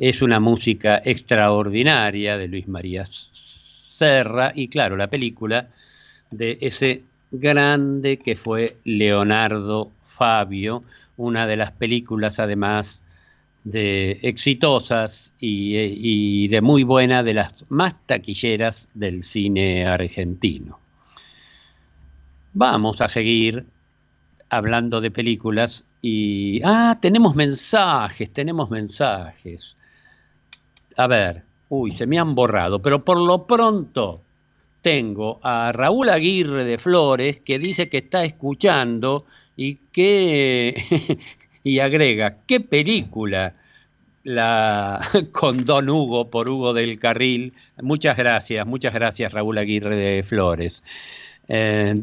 es 0.00 0.20
una 0.20 0.40
música 0.40 1.00
extraordinaria 1.04 2.36
de 2.36 2.48
Luis 2.48 2.66
María 2.66 3.04
Serra 3.06 4.50
y 4.52 4.66
claro, 4.66 4.96
la 4.96 5.06
película 5.06 5.68
de 6.32 6.58
ese 6.60 7.04
grande 7.30 8.16
que 8.16 8.34
fue 8.34 8.76
Leonardo 8.82 9.92
Fabio, 10.02 10.82
una 11.16 11.46
de 11.46 11.56
las 11.56 11.70
películas 11.70 12.40
además 12.40 13.04
de 13.62 14.18
exitosas 14.22 15.32
y, 15.38 16.48
de 16.48 16.60
muy 16.62 16.82
buena, 16.82 17.22
de 17.22 17.34
las 17.34 17.64
más 17.68 17.94
taquilleras 18.06 18.88
del 18.92 19.22
cine 19.22 19.86
argentino. 19.86 20.80
Vamos 22.58 23.02
a 23.02 23.08
seguir 23.08 23.66
hablando 24.48 25.02
de 25.02 25.10
películas 25.10 25.84
y... 26.00 26.62
Ah, 26.64 26.96
tenemos 27.02 27.36
mensajes, 27.36 28.32
tenemos 28.32 28.70
mensajes. 28.70 29.76
A 30.96 31.06
ver, 31.06 31.42
uy, 31.68 31.90
se 31.90 32.06
me 32.06 32.18
han 32.18 32.34
borrado, 32.34 32.80
pero 32.80 33.04
por 33.04 33.18
lo 33.18 33.46
pronto 33.46 34.22
tengo 34.80 35.38
a 35.42 35.70
Raúl 35.72 36.08
Aguirre 36.08 36.64
de 36.64 36.78
Flores 36.78 37.40
que 37.44 37.58
dice 37.58 37.90
que 37.90 37.98
está 37.98 38.24
escuchando 38.24 39.26
y 39.54 39.74
que... 39.92 41.18
y 41.62 41.80
agrega, 41.80 42.38
¿qué 42.46 42.60
película? 42.60 43.54
La, 44.24 45.06
con 45.30 45.58
Don 45.58 45.90
Hugo 45.90 46.30
por 46.30 46.48
Hugo 46.48 46.72
del 46.72 46.98
Carril. 46.98 47.52
Muchas 47.82 48.16
gracias, 48.16 48.66
muchas 48.66 48.94
gracias 48.94 49.34
Raúl 49.34 49.58
Aguirre 49.58 49.94
de 49.94 50.22
Flores. 50.22 50.82
Eh, 51.48 52.02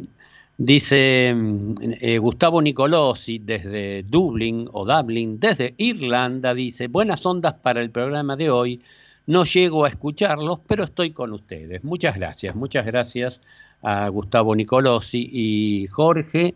Dice 0.57 1.33
mm, 1.35 1.73
eh, 1.99 2.17
Gustavo 2.19 2.61
Nicolosi 2.61 3.39
desde 3.39 4.03
Dublín 4.03 4.69
o 4.71 4.85
Dublin, 4.85 5.39
desde 5.39 5.73
Irlanda, 5.77 6.53
dice, 6.53 6.87
buenas 6.87 7.25
ondas 7.25 7.55
para 7.55 7.81
el 7.81 7.89
programa 7.89 8.35
de 8.35 8.51
hoy. 8.51 8.79
No 9.25 9.45
llego 9.45 9.85
a 9.85 9.89
escucharlos, 9.89 10.59
pero 10.67 10.83
estoy 10.83 11.09
con 11.11 11.33
ustedes. 11.33 11.83
Muchas 11.83 12.17
gracias, 12.17 12.55
muchas 12.55 12.85
gracias 12.85 13.41
a 13.81 14.07
Gustavo 14.09 14.55
Nicolosi 14.55 15.27
y 15.31 15.87
Jorge 15.87 16.53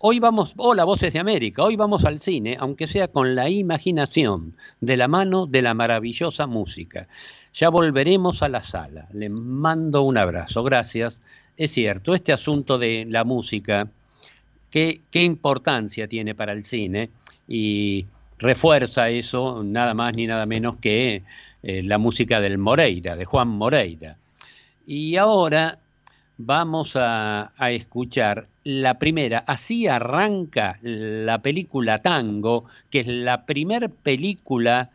Hoy 0.00 0.20
vamos, 0.20 0.54
hola 0.58 0.84
Voces 0.84 1.12
de 1.12 1.18
América, 1.18 1.64
hoy 1.64 1.74
vamos 1.74 2.04
al 2.04 2.20
cine, 2.20 2.56
aunque 2.60 2.86
sea 2.86 3.08
con 3.08 3.34
la 3.34 3.50
imaginación, 3.50 4.54
de 4.80 4.96
la 4.96 5.08
mano 5.08 5.46
de 5.46 5.60
la 5.60 5.74
maravillosa 5.74 6.46
música. 6.46 7.08
Ya 7.52 7.68
volveremos 7.68 8.44
a 8.44 8.48
la 8.48 8.62
sala. 8.62 9.08
Le 9.12 9.28
mando 9.28 10.02
un 10.02 10.16
abrazo, 10.16 10.62
gracias. 10.62 11.20
Es 11.56 11.72
cierto, 11.72 12.14
este 12.14 12.32
asunto 12.32 12.78
de 12.78 13.06
la 13.08 13.24
música, 13.24 13.90
qué, 14.70 15.00
qué 15.10 15.24
importancia 15.24 16.06
tiene 16.06 16.32
para 16.36 16.52
el 16.52 16.62
cine 16.62 17.10
y 17.48 18.06
refuerza 18.38 19.10
eso 19.10 19.64
nada 19.64 19.94
más 19.94 20.14
ni 20.14 20.28
nada 20.28 20.46
menos 20.46 20.76
que 20.76 21.24
eh, 21.64 21.82
la 21.82 21.98
música 21.98 22.40
del 22.40 22.56
Moreira, 22.56 23.16
de 23.16 23.24
Juan 23.24 23.48
Moreira. 23.48 24.16
Y 24.86 25.16
ahora 25.16 25.80
vamos 26.38 26.92
a, 26.94 27.52
escuchar 27.72 28.46
la 28.68 28.98
primera. 28.98 29.38
Así 29.46 29.86
arranca 29.86 30.78
la 30.82 31.40
película 31.40 31.96
Tango, 31.96 32.66
que 32.90 33.00
es 33.00 33.06
la 33.06 33.46
primera 33.46 33.88
película 33.88 34.90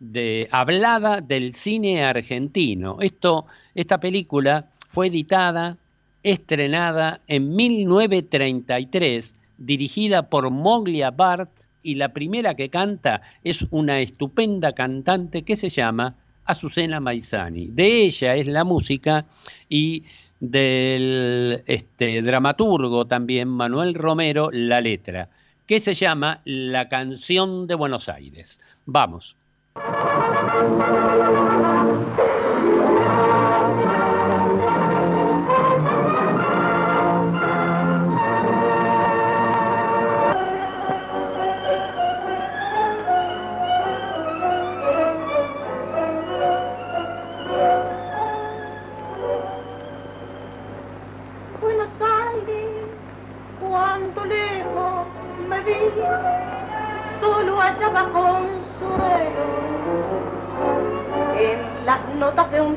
de, 0.00 0.48
hablada 0.50 1.20
del 1.20 1.52
cine 1.52 2.02
argentino. 2.02 2.96
Esto, 3.00 3.46
esta 3.76 4.00
película 4.00 4.66
fue 4.88 5.06
editada, 5.06 5.76
estrenada 6.24 7.20
en 7.28 7.54
1933, 7.54 9.36
dirigida 9.56 10.28
por 10.28 10.50
Moglia 10.50 11.12
Bart, 11.12 11.52
y 11.84 11.94
la 11.94 12.12
primera 12.12 12.54
que 12.54 12.70
canta 12.70 13.22
es 13.44 13.64
una 13.70 14.00
estupenda 14.00 14.72
cantante 14.72 15.42
que 15.42 15.54
se 15.54 15.68
llama 15.68 16.16
Azucena 16.44 16.98
Maizani. 16.98 17.68
De 17.68 18.02
ella 18.02 18.34
es 18.34 18.48
la 18.48 18.64
música 18.64 19.26
y 19.68 20.02
del 20.42 21.62
este, 21.66 22.20
dramaturgo 22.20 23.06
también 23.06 23.46
Manuel 23.46 23.94
Romero 23.94 24.50
la 24.52 24.80
letra, 24.80 25.28
que 25.66 25.78
se 25.78 25.94
llama 25.94 26.40
La 26.44 26.88
canción 26.88 27.68
de 27.68 27.76
Buenos 27.76 28.08
Aires. 28.08 28.60
Vamos. 28.84 29.36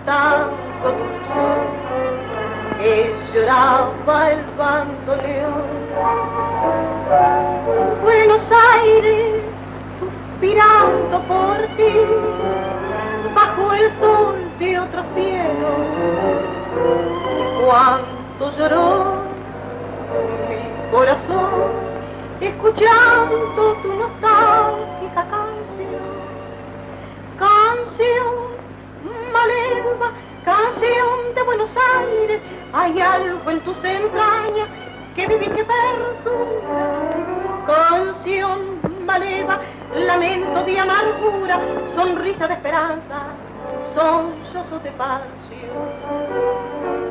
Tango 0.06 0.90
dulce 1.00 1.46
que 2.78 3.16
lloraba 3.34 4.32
el 4.32 4.44
bandoneón. 4.58 5.66
Buenos 8.04 8.42
Aires, 8.52 9.42
suspirando 10.00 11.20
por 11.22 11.58
ti, 11.76 11.94
bajo 13.34 13.74
el 13.74 14.00
sol 14.00 14.36
de 14.60 14.80
otro 14.80 15.04
cielo, 15.16 15.70
cuánto 17.66 18.58
lloró 18.58 19.16
mi 20.50 20.92
corazón 20.92 21.86
escuchando 22.42 23.78
tu 23.82 23.94
nostálgica 23.94 25.26
canción. 25.30 26.16
Canción 27.40 28.35
Buenos 31.46 31.70
Aires, 32.00 32.42
hay 32.74 33.00
algo 33.00 33.52
en 33.52 33.60
tus 33.64 33.78
entrañas 33.84 34.68
que 35.16 35.28
vive 35.28 35.46
y 35.46 35.50
que 35.50 35.64
perdura. 35.64 37.10
Canción 37.68 38.80
maleva, 39.06 39.62
lamento 39.94 40.64
de 40.64 40.80
amargura, 40.80 41.60
sonrisa 41.96 42.48
de 42.48 42.56
esperanza, 42.56 43.28
son 43.94 44.34
de 44.84 44.92
pasión. 44.92 45.26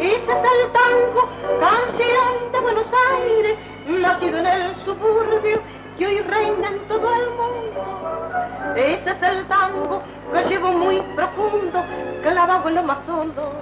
Ese 0.01 0.16
es 0.16 0.29
el 0.29 0.73
tango, 0.73 1.29
canción 1.61 2.53
de 2.53 2.61
Buenos 2.61 2.87
Aires, 3.12 3.59
nacido 3.87 4.38
en 4.38 4.47
el 4.47 4.77
suburbio 4.85 5.62
que 5.97 6.07
hoy 6.07 6.20
reina 6.23 6.68
en 6.70 6.88
todo 6.88 7.14
el 7.14 7.31
mundo. 7.31 8.75
Ese 8.75 9.11
es 9.11 9.23
el 9.23 9.47
tango 9.47 10.03
que 10.33 10.44
llevo 10.49 10.73
muy 10.73 11.01
profundo, 11.14 11.85
clavado 12.23 12.68
en 12.68 12.75
lo 12.75 12.83
más 12.83 13.09
hondo 13.09 13.53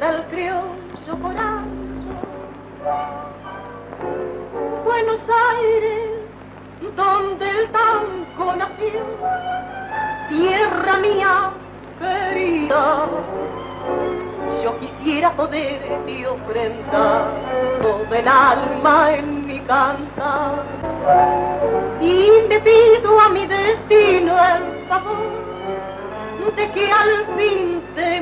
del 0.00 0.22
criollo 0.30 1.22
corazón. 1.22 1.84
Buenos 4.84 5.20
Aires, 5.50 6.10
donde 6.96 7.50
el 7.50 7.68
tango 7.70 8.56
nació, 8.56 9.00
tierra 10.28 10.98
mía 10.98 11.50
querida 11.98 13.08
yo 14.64 14.78
quisiera 14.78 15.30
poderte 15.32 16.26
ofrendar 16.26 17.26
todo 17.82 18.14
el 18.14 18.26
alma 18.26 19.14
en 19.14 19.46
mi 19.46 19.60
cantar. 19.60 20.64
Y 22.00 22.30
le 22.48 22.60
pido 22.60 23.20
a 23.20 23.28
mi 23.28 23.46
destino 23.46 24.32
el 24.32 24.88
favor 24.88 25.34
de 26.56 26.70
que 26.70 26.90
al 26.90 27.26
fin 27.36 27.82
de 27.94 28.13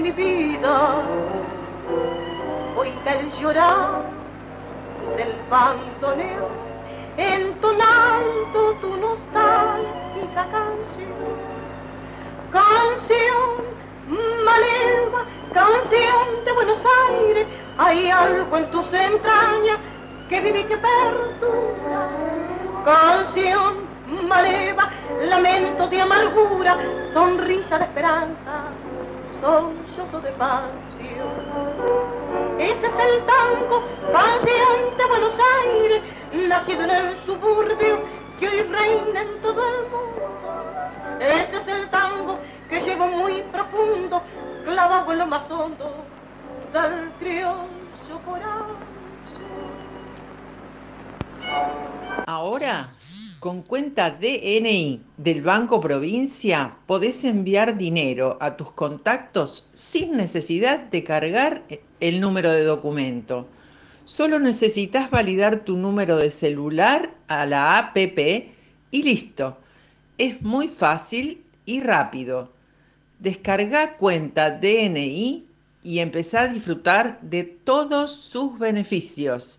llorar 3.42 4.02
del 5.16 5.34
bandoneo 5.50 6.48
entonando 7.16 8.72
tu 8.80 8.96
nostálgica 8.96 10.42
canción. 10.56 11.32
Canción 12.52 13.48
maleva, 14.44 15.24
canción 15.52 16.44
de 16.44 16.52
Buenos 16.52 16.78
Aires, 17.08 17.46
hay 17.78 18.10
algo 18.10 18.56
en 18.56 18.70
tus 18.70 18.86
entrañas 18.92 19.78
que 20.28 20.40
vive 20.40 20.60
y 20.60 20.64
que 20.64 20.78
perdura. 20.78 22.00
Canción 22.84 23.74
maleva, 24.28 24.88
lamento 25.20 25.88
de 25.88 26.00
amargura, 26.00 26.78
sonrisa 27.12 27.78
de 27.78 27.84
esperanza, 27.86 28.52
sollozo 29.40 30.20
de 30.20 30.30
pasión. 30.32 31.71
Ese 32.58 32.86
es 32.86 32.98
el 32.98 33.26
tango, 33.26 33.82
pasión 34.12 34.96
de 34.96 35.04
Buenos 35.06 35.34
Aires, 35.62 36.02
nacido 36.32 36.84
en 36.84 36.90
el 36.90 37.26
suburbio 37.26 38.00
que 38.38 38.48
hoy 38.48 38.62
reina 38.62 39.22
en 39.22 39.40
todo 39.42 39.62
el 39.66 39.88
mundo. 39.88 41.18
Ese 41.20 41.56
es 41.56 41.68
el 41.68 41.90
tango 41.90 42.38
que 42.68 42.80
llevo 42.80 43.06
muy 43.06 43.42
profundo, 43.52 44.22
clavado 44.64 45.12
en 45.12 45.18
lo 45.18 45.26
más 45.26 45.50
hondo 45.50 46.04
del 46.72 47.10
criollo 47.18 48.20
corazón. 48.24 48.76
Ahora, 52.26 52.86
con 53.42 53.62
cuenta 53.62 54.12
DNI 54.12 55.02
del 55.16 55.42
Banco 55.42 55.80
Provincia, 55.80 56.76
podés 56.86 57.24
enviar 57.24 57.76
dinero 57.76 58.38
a 58.40 58.56
tus 58.56 58.70
contactos 58.70 59.68
sin 59.74 60.16
necesidad 60.16 60.78
de 60.78 61.02
cargar 61.02 61.64
el 61.98 62.20
número 62.20 62.52
de 62.52 62.62
documento. 62.62 63.48
Solo 64.04 64.38
necesitas 64.38 65.10
validar 65.10 65.64
tu 65.64 65.76
número 65.76 66.18
de 66.18 66.30
celular 66.30 67.16
a 67.26 67.44
la 67.44 67.78
APP 67.78 68.52
y 68.92 69.02
listo. 69.02 69.58
Es 70.18 70.40
muy 70.42 70.68
fácil 70.68 71.42
y 71.66 71.80
rápido. 71.80 72.52
Descarga 73.18 73.96
cuenta 73.96 74.52
DNI 74.52 75.48
y 75.82 75.98
empezá 75.98 76.42
a 76.42 76.48
disfrutar 76.48 77.20
de 77.22 77.42
todos 77.42 78.12
sus 78.12 78.56
beneficios. 78.56 79.58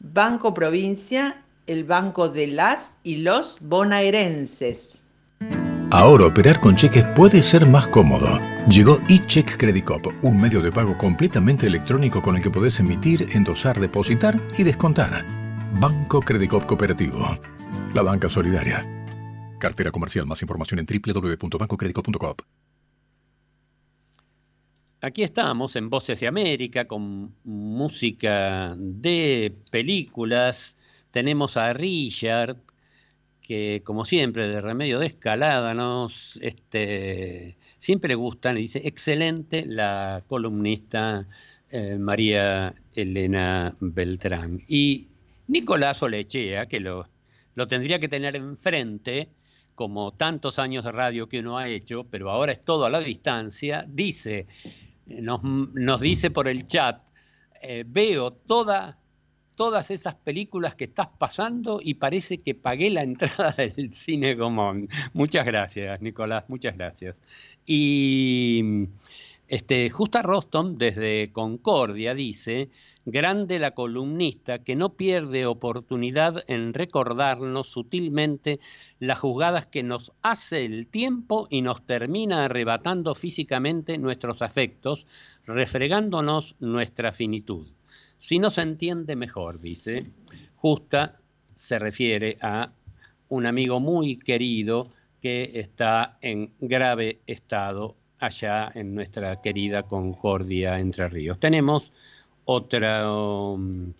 Banco 0.00 0.52
Provincia, 0.52 1.43
el 1.66 1.84
banco 1.84 2.28
de 2.28 2.46
las 2.48 2.96
y 3.02 3.18
los 3.18 3.58
bonaerenses. 3.60 5.00
Ahora 5.90 6.26
operar 6.26 6.60
con 6.60 6.74
cheques 6.74 7.04
puede 7.14 7.40
ser 7.40 7.66
más 7.66 7.86
cómodo. 7.88 8.40
Llegó 8.68 9.00
eCheck 9.08 9.56
Credit 9.56 9.84
Cop, 9.84 10.06
un 10.22 10.40
medio 10.40 10.60
de 10.60 10.72
pago 10.72 10.98
completamente 10.98 11.66
electrónico 11.66 12.20
con 12.20 12.36
el 12.36 12.42
que 12.42 12.50
podés 12.50 12.80
emitir, 12.80 13.28
endosar, 13.32 13.78
depositar 13.78 14.40
y 14.58 14.64
descontar. 14.64 15.24
Banco 15.78 16.20
Credit 16.20 16.50
Cop 16.50 16.66
Cooperativo. 16.66 17.38
La 17.94 18.02
banca 18.02 18.28
solidaria. 18.28 18.84
Cartera 19.60 19.90
comercial. 19.90 20.26
Más 20.26 20.42
información 20.42 20.80
en 20.80 20.86
www.bancocreditcop.com. 20.86 22.34
Aquí 25.00 25.22
estamos 25.22 25.76
en 25.76 25.90
Voces 25.90 26.18
de 26.20 26.26
América 26.26 26.86
con 26.86 27.34
música 27.44 28.74
de 28.78 29.54
películas. 29.70 30.78
Tenemos 31.14 31.56
a 31.56 31.72
Richard, 31.72 32.56
que 33.40 33.82
como 33.84 34.04
siempre, 34.04 34.48
de 34.48 34.60
remedio 34.60 34.98
de 34.98 35.06
escalada, 35.06 35.72
nos 35.72 36.40
este, 36.42 37.56
siempre 37.78 38.08
le 38.08 38.14
gustan, 38.16 38.58
y 38.58 38.62
dice, 38.62 38.80
excelente 38.84 39.64
la 39.64 40.24
columnista 40.26 41.24
eh, 41.70 41.98
María 42.00 42.74
Elena 42.96 43.76
Beltrán. 43.78 44.60
Y 44.66 45.06
Nicolás 45.46 46.02
Olechea, 46.02 46.66
que 46.66 46.80
lo, 46.80 47.08
lo 47.54 47.68
tendría 47.68 48.00
que 48.00 48.08
tener 48.08 48.34
enfrente, 48.34 49.28
como 49.76 50.14
tantos 50.14 50.58
años 50.58 50.84
de 50.84 50.90
radio 50.90 51.28
que 51.28 51.38
uno 51.38 51.58
ha 51.58 51.68
hecho, 51.68 52.02
pero 52.10 52.28
ahora 52.28 52.50
es 52.50 52.60
todo 52.60 52.86
a 52.86 52.90
la 52.90 52.98
distancia, 52.98 53.86
dice, 53.86 54.48
nos, 55.06 55.44
nos 55.44 56.00
dice 56.00 56.32
por 56.32 56.48
el 56.48 56.66
chat, 56.66 57.08
eh, 57.62 57.84
veo 57.86 58.32
toda, 58.32 58.98
todas 59.56 59.90
esas 59.90 60.14
películas 60.14 60.74
que 60.74 60.84
estás 60.84 61.08
pasando 61.18 61.80
y 61.82 61.94
parece 61.94 62.40
que 62.40 62.54
pagué 62.54 62.90
la 62.90 63.02
entrada 63.04 63.52
del 63.52 63.92
cine 63.92 64.36
común. 64.36 64.88
Muchas 65.12 65.46
gracias, 65.46 66.00
Nicolás, 66.00 66.44
muchas 66.48 66.76
gracias. 66.76 67.20
Y 67.66 68.88
este, 69.46 69.90
Justa 69.90 70.22
Rostom 70.22 70.78
desde 70.78 71.30
Concordia 71.30 72.14
dice, 72.14 72.70
grande 73.04 73.58
la 73.58 73.72
columnista 73.72 74.60
que 74.60 74.74
no 74.74 74.94
pierde 74.94 75.44
oportunidad 75.44 76.42
en 76.48 76.72
recordarnos 76.72 77.68
sutilmente 77.68 78.58
las 79.00 79.18
jugadas 79.18 79.66
que 79.66 79.82
nos 79.82 80.12
hace 80.22 80.64
el 80.64 80.86
tiempo 80.86 81.46
y 81.50 81.60
nos 81.60 81.84
termina 81.84 82.46
arrebatando 82.46 83.14
físicamente 83.14 83.98
nuestros 83.98 84.40
afectos, 84.40 85.06
refregándonos 85.46 86.56
nuestra 86.58 87.12
finitud. 87.12 87.68
Si 88.24 88.38
no 88.38 88.48
se 88.48 88.62
entiende 88.62 89.16
mejor, 89.16 89.60
dice, 89.60 90.02
Justa 90.56 91.12
se 91.54 91.78
refiere 91.78 92.38
a 92.40 92.72
un 93.28 93.44
amigo 93.44 93.80
muy 93.80 94.16
querido 94.16 94.88
que 95.20 95.50
está 95.52 96.16
en 96.22 96.50
grave 96.58 97.18
estado 97.26 97.96
allá 98.20 98.72
en 98.74 98.94
nuestra 98.94 99.42
querida 99.42 99.82
Concordia 99.82 100.78
Entre 100.78 101.06
Ríos. 101.10 101.38
Tenemos 101.38 101.92
um, 102.46 103.92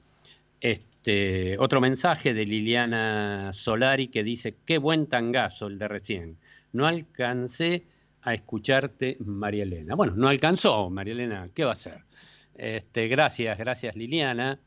este, 0.58 1.58
otro 1.58 1.82
mensaje 1.82 2.32
de 2.32 2.46
Liliana 2.46 3.50
Solari 3.52 4.08
que 4.08 4.24
dice, 4.24 4.54
qué 4.64 4.78
buen 4.78 5.06
tangazo 5.06 5.66
el 5.66 5.78
de 5.78 5.88
recién. 5.88 6.38
No 6.72 6.87
alcancé 6.87 7.84
a 8.22 8.32
escucharte, 8.32 9.18
María 9.20 9.64
Elena. 9.64 9.94
Bueno, 9.94 10.14
no 10.16 10.28
alcanzó, 10.28 10.88
María 10.88 11.12
Elena, 11.12 11.50
¿qué 11.52 11.64
va 11.64 11.72
a 11.72 11.74
hacer? 11.74 12.04
Este, 12.54 13.08
gracias, 13.08 13.58
gracias 13.58 13.96
Liliana. 13.96 14.60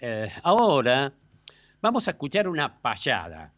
Eh, 0.00 0.30
ahora 0.42 1.12
vamos 1.80 2.08
a 2.08 2.12
escuchar 2.12 2.48
una 2.48 2.80
payada. 2.80 3.52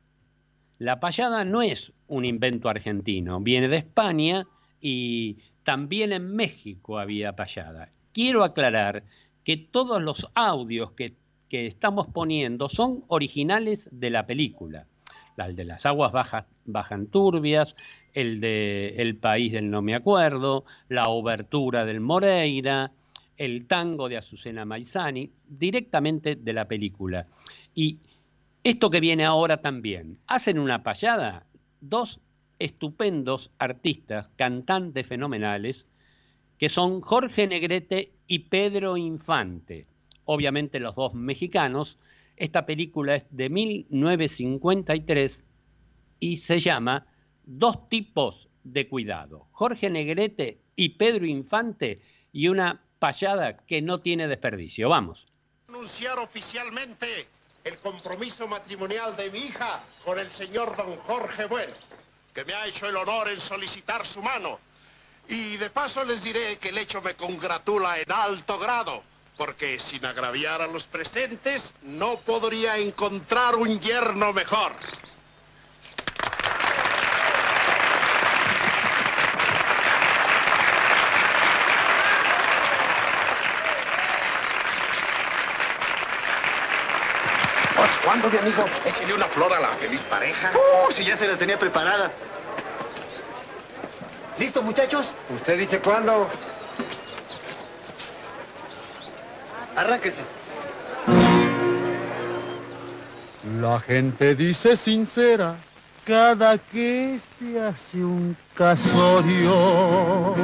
La 0.79 1.01
payada 1.01 1.45
no 1.45 1.63
es 1.63 1.93
un 2.07 2.25
invento 2.25 2.69
argentino, 2.69 3.41
viene 3.41 3.69
de 3.69 3.79
España 3.79 4.47
y 4.81 5.39
también 5.65 6.13
en 6.13 6.35
México 6.35 6.99
había 6.99 7.35
payada. 7.35 7.91
Quiero 8.13 8.45
aclarar 8.45 9.05
que 9.45 9.57
todos 9.57 10.03
los 10.03 10.29
audios 10.35 10.93
que, 10.93 11.17
estamos 11.51 12.07
poniendo 12.09 12.69
son 12.69 13.05
originales 13.09 13.89
de 13.91 14.11
la 14.11 14.27
película. 14.27 14.87
El 15.39 15.57
de 15.57 15.65
las 15.65 15.87
aguas 15.87 16.13
bajas, 16.13 16.45
bajan 16.65 17.07
turbias, 17.07 17.75
el 18.13 18.41
de 18.41 18.97
El 18.99 19.17
país 19.17 19.53
del 19.53 19.71
no 19.71 19.81
me 19.81 19.95
acuerdo, 19.95 20.65
la 20.89 21.05
obertura 21.05 21.85
del 21.85 22.01
Moreira, 22.01 22.93
el 23.39 23.67
tango 23.67 24.09
de 24.09 24.19
Azucena 24.19 24.65
Maizani, 24.65 25.33
directamente 25.49 26.37
de 26.37 26.53
la 26.53 26.69
película. 26.69 27.27
Y 27.75 27.99
esto 28.65 28.91
que 28.91 29.01
viene 29.01 29.25
ahora 29.25 29.63
también, 29.63 30.19
hacen 30.27 30.59
una 30.59 30.83
payada, 30.83 31.47
dos 31.81 32.21
estupendos 32.59 33.53
artistas, 33.59 34.29
cantantes 34.37 35.07
fenomenales, 35.07 35.87
que 36.59 36.69
son 36.69 37.01
Jorge 37.01 37.47
Negrete 37.47 38.13
y 38.27 38.41
Pedro 38.41 38.97
Infante, 38.97 39.87
obviamente 40.25 40.81
los 40.81 40.97
dos 40.97 41.15
mexicanos. 41.15 41.99
Esta 42.37 42.67
película 42.67 43.15
es 43.15 43.27
de 43.31 43.49
1953 43.49 45.45
y 46.21 46.37
se 46.37 46.59
llama 46.59 47.07
Dos 47.47 47.89
tipos 47.89 48.51
de 48.65 48.89
cuidado. 48.89 49.47
Jorge 49.53 49.89
Negrete 49.89 50.61
y 50.77 50.91
Pedro 50.91 51.25
Infante 51.25 52.01
y 52.33 52.49
una 52.49 52.83
payada 52.99 53.57
que 53.57 53.83
no 53.83 54.01
tiene 54.01 54.29
desperdicio. 54.29 54.89
Vamos. 54.89 55.27
Anunciar 55.69 56.19
oficialmente 56.19 57.29
el 57.65 57.79
compromiso 57.79 58.49
matrimonial 58.49 59.17
de 59.17 59.31
mi 59.31 59.41
hija 59.41 59.83
con 60.05 60.19
el 60.19 60.31
señor 60.31 60.77
don 60.77 60.97
Jorge 60.99 61.47
Bueno, 61.47 61.75
que 62.33 62.45
me 62.45 62.55
ha 62.55 62.67
hecho 62.67 62.89
el 62.89 62.97
honor 62.97 63.29
en 63.29 63.41
solicitar 63.41 64.07
su 64.07 64.23
mano 64.23 64.59
y 65.29 65.59
de 65.59 65.69
paso 65.69 66.05
les 66.05 66.23
diré 66.23 66.57
que 66.57 66.71
el 66.71 66.79
hecho 66.79 67.03
me 67.03 67.15
congratula 67.15 67.99
en 67.99 68.11
alto 68.11 68.59
grado, 68.59 69.03
porque 69.37 69.79
sin 69.79 70.05
agraviar 70.07 70.63
a 70.63 70.67
los 70.67 70.85
presentes 70.85 71.75
no 71.83 72.19
podría 72.21 72.79
encontrar 72.79 73.55
un 73.57 73.79
yerno 73.79 74.33
mejor. 74.33 74.73
¿Cuándo, 88.05 88.31
mi 88.31 88.39
amigo? 88.39 88.65
Échale 88.85 89.15
una 89.15 89.27
flor 89.27 89.53
a 89.53 89.61
la 89.61 89.69
feliz 89.69 90.03
pareja. 90.05 90.53
Uh, 90.55 90.93
si 90.93 91.05
ya 91.05 91.17
se 91.17 91.29
la 91.29 91.37
tenía 91.37 91.59
preparada. 91.59 92.11
¿Listo, 94.39 94.63
muchachos? 94.63 95.13
¿Usted 95.35 95.59
dice 95.59 95.81
cuándo? 95.81 96.29
Arránquese. 99.77 100.23
La 103.61 103.81
gente 103.81 104.35
dice 104.35 104.77
sincera 104.77 105.57
cada 106.07 106.57
que 106.57 107.19
se 107.19 107.61
hace 107.61 107.99
un 107.99 108.37
casorio. 108.55 110.35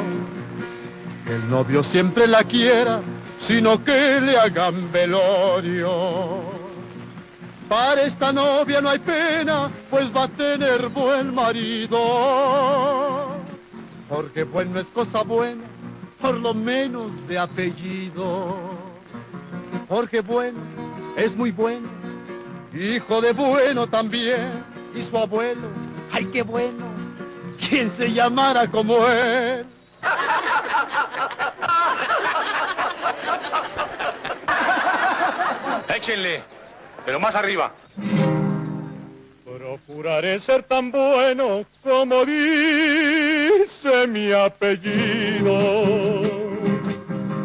Que 1.27 1.35
el 1.35 1.49
novio 1.49 1.83
siempre 1.83 2.27
la 2.27 2.45
quiera, 2.45 3.01
sino 3.39 3.83
que 3.83 4.21
le 4.21 4.39
hagan 4.39 4.93
velorio. 4.93 6.64
Para 7.69 8.03
esta 8.03 8.33
novia 8.33 8.81
no 8.81 8.89
hay 8.91 8.99
pena, 8.99 9.71
pues 9.91 10.15
va 10.15 10.25
a 10.25 10.29
tener 10.29 10.89
buen 10.89 11.35
marido. 11.35 11.99
Porque 14.09 14.45
bueno 14.45 14.79
es 14.81 14.87
cosa 14.87 15.23
buena, 15.23 15.65
por 16.21 16.35
lo 16.37 16.53
menos 16.55 17.11
de 17.27 17.39
apellido. 17.39 18.57
Porque 19.89 20.21
bueno 20.21 20.59
es 21.17 21.35
muy 21.35 21.51
bueno, 21.53 21.89
hijo 22.73 23.21
de 23.21 23.33
bueno 23.33 23.87
también, 23.87 24.65
y 24.95 25.03
su 25.03 25.17
abuelo, 25.17 25.69
ay 26.13 26.27
qué 26.27 26.43
bueno, 26.43 26.85
quien 27.69 27.91
se 27.91 28.13
llamara 28.13 28.67
como 28.69 29.07
él. 29.07 29.65
Échenle, 35.89 36.43
pero 37.05 37.21
más 37.21 37.35
arriba. 37.35 37.73
Procuraré 39.45 40.41
ser 40.41 40.63
tan 40.63 40.91
bueno 40.91 41.65
como 41.83 42.25
dice 42.25 44.07
mi 44.09 44.33
apellido. 44.33 45.53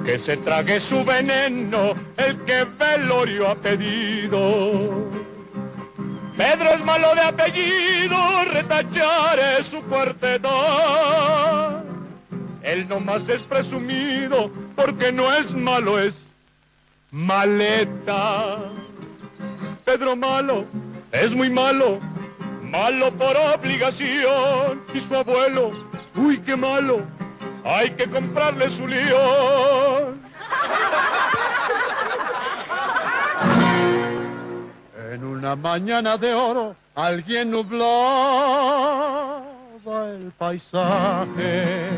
Que 0.05 0.19
se 0.19 0.37
trague 0.37 0.79
su 0.79 1.03
veneno 1.05 1.93
el 2.17 2.39
que 2.45 2.65
velorio 2.65 3.49
ha 3.49 3.55
pedido. 3.55 5.09
Pedro 6.35 6.71
es 6.71 6.83
malo 6.83 7.13
de 7.15 7.21
apellido, 7.21 8.17
retacharé 8.51 9.63
su 9.63 9.81
cuarteta. 9.83 11.83
Él 12.63 12.87
nomás 12.87 13.27
es 13.27 13.41
presumido 13.43 14.49
porque 14.75 15.11
no 15.11 15.31
es 15.33 15.53
malo, 15.53 15.99
es 15.99 16.13
maleta. 17.11 18.57
Pedro 19.89 20.15
malo 20.15 20.65
es 21.11 21.31
muy 21.31 21.49
malo, 21.49 21.99
malo 22.61 23.11
por 23.11 23.35
obligación. 23.35 24.83
Y 24.93 24.99
su 24.99 25.15
abuelo, 25.15 25.71
uy, 26.15 26.37
qué 26.37 26.55
malo, 26.55 26.99
hay 27.65 27.89
que 27.89 28.07
comprarle 28.07 28.69
su 28.69 28.85
león. 28.85 30.21
En 35.11 35.23
una 35.23 35.55
mañana 35.55 36.17
de 36.17 36.35
oro, 36.35 36.75
alguien 36.93 37.49
nublaba 37.49 39.41
el 40.13 40.31
paisaje. 40.37 41.89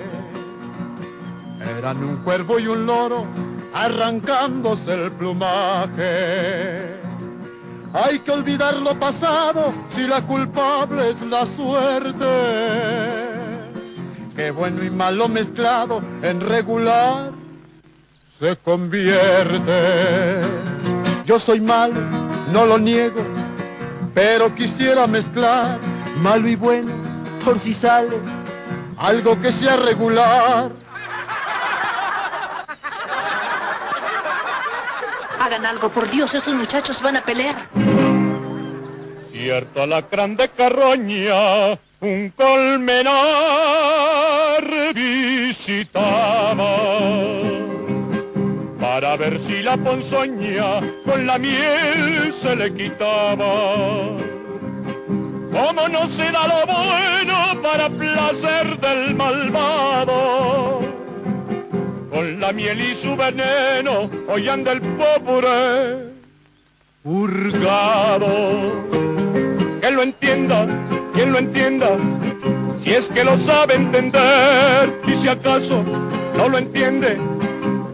Eran 1.77 2.01
un 2.01 2.23
cuervo 2.23 2.58
y 2.58 2.67
un 2.67 2.86
loro 2.86 3.25
arrancándose 3.73 4.93
el 4.93 5.12
plumaje. 5.12 7.01
Hay 7.93 8.19
que 8.19 8.32
olvidar 8.32 8.75
lo 8.75 8.97
pasado 8.97 9.73
si 9.89 10.08
la 10.08 10.21
culpable 10.21 11.10
es 11.10 11.21
la 11.21 11.45
suerte. 11.45 12.25
Que 14.36 14.51
bueno 14.51 14.84
y 14.84 14.89
malo 14.89 15.27
mezclado 15.27 16.01
en 16.21 16.39
regular 16.39 17.32
se 18.32 18.56
convierte. 18.56 19.71
Yo 21.25 21.38
soy 21.38 21.60
malo, 21.60 21.99
no 22.51 22.65
lo 22.65 22.80
niego, 22.80 23.21
pero 24.13 24.56
quisiera 24.56 25.06
mezclar 25.06 25.77
malo 26.21 26.47
y 26.47 26.56
bueno 26.56 26.91
por 27.43 27.60
si 27.60 27.73
sale 27.73 28.17
algo 28.97 29.39
que 29.41 29.51
sea 29.51 29.75
regular. 29.75 30.81
Hagan 35.41 35.65
algo, 35.65 35.89
por 35.89 36.08
Dios, 36.08 36.36
esos 36.36 36.54
muchachos 36.54 37.01
van 37.01 37.17
a 37.17 37.21
pelear. 37.21 37.56
Cierto 39.32 39.82
alacrán 39.82 40.36
de 40.36 40.49
carroña, 40.49 41.80
un 41.99 42.32
colmenar 42.36 43.12
visitaba 44.93 46.75
para 48.80 49.17
ver 49.17 49.39
si 49.39 49.63
la 49.63 49.77
ponzoña 49.77 50.80
con 51.04 51.25
la 51.25 51.39
miel 51.39 52.32
se 52.39 52.56
le 52.56 52.71
quitaba. 52.75 54.06
Como 55.51 55.88
no 55.89 56.08
se 56.08 56.32
da 56.32 56.47
lo 56.47 56.67
bueno 56.67 57.60
para 57.63 57.89
placer 57.89 58.80
del 58.80 59.15
malvado 59.15 60.90
con 62.22 62.40
la 62.40 62.54
miel 62.54 62.80
y 62.80 62.94
su 62.94 63.16
veneno, 63.16 64.08
hoy 64.28 64.48
anda 64.48 64.74
el 64.74 64.82
pobre 64.82 66.12
purgado. 67.02 68.30
Que 69.82 69.90
lo 69.90 70.04
entienda, 70.04 70.68
quien 71.16 71.32
lo 71.32 71.40
entienda, 71.40 71.98
si 72.84 72.92
es 72.92 73.10
que 73.10 73.24
lo 73.24 73.40
sabe 73.40 73.74
entender, 73.74 75.02
y 75.08 75.16
si 75.16 75.30
acaso 75.30 75.84
no 76.38 76.48
lo 76.48 76.60
entiende, 76.60 77.18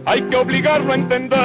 hay 0.06 0.22
que 0.24 0.36
obligarlo 0.36 0.92
a 0.92 0.96
entender. 0.96 1.38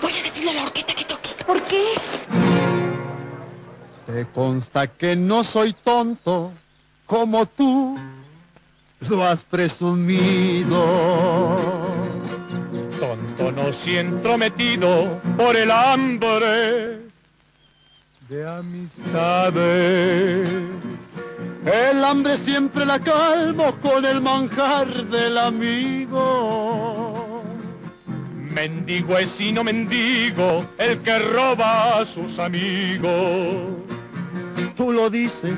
Voy 0.00 0.12
a 0.12 0.22
decirle 0.22 0.50
a 0.52 0.54
la 0.54 0.62
orquesta 0.62 0.94
que 0.94 1.04
toque. 1.04 1.28
¿Por 1.46 1.60
qué? 1.64 1.84
Te 4.06 4.24
consta 4.34 4.86
que 4.86 5.14
no 5.14 5.44
soy 5.44 5.74
tonto 5.84 6.52
como 7.04 7.44
tú 7.44 7.98
lo 9.00 9.24
has 9.24 9.42
presumido. 9.42 10.78
Tonto 12.98 13.52
no 13.52 13.72
si 13.72 13.96
entrometido 13.96 15.20
por 15.36 15.56
el 15.56 15.70
hambre 15.70 16.98
de 18.28 18.46
amistades. 18.46 20.48
El 21.64 22.04
hambre 22.04 22.36
siempre 22.36 22.84
la 22.84 22.98
calmo 22.98 23.74
con 23.80 24.04
el 24.04 24.20
manjar 24.20 24.88
del 25.06 25.38
amigo. 25.38 27.44
Mendigo 28.36 29.16
es 29.18 29.40
y 29.40 29.52
no 29.52 29.64
mendigo 29.64 30.64
el 30.78 30.98
que 30.98 31.18
roba 31.18 32.00
a 32.00 32.06
sus 32.06 32.38
amigos. 32.38 33.76
Tú 34.76 34.92
lo 34.92 35.10
dices, 35.10 35.56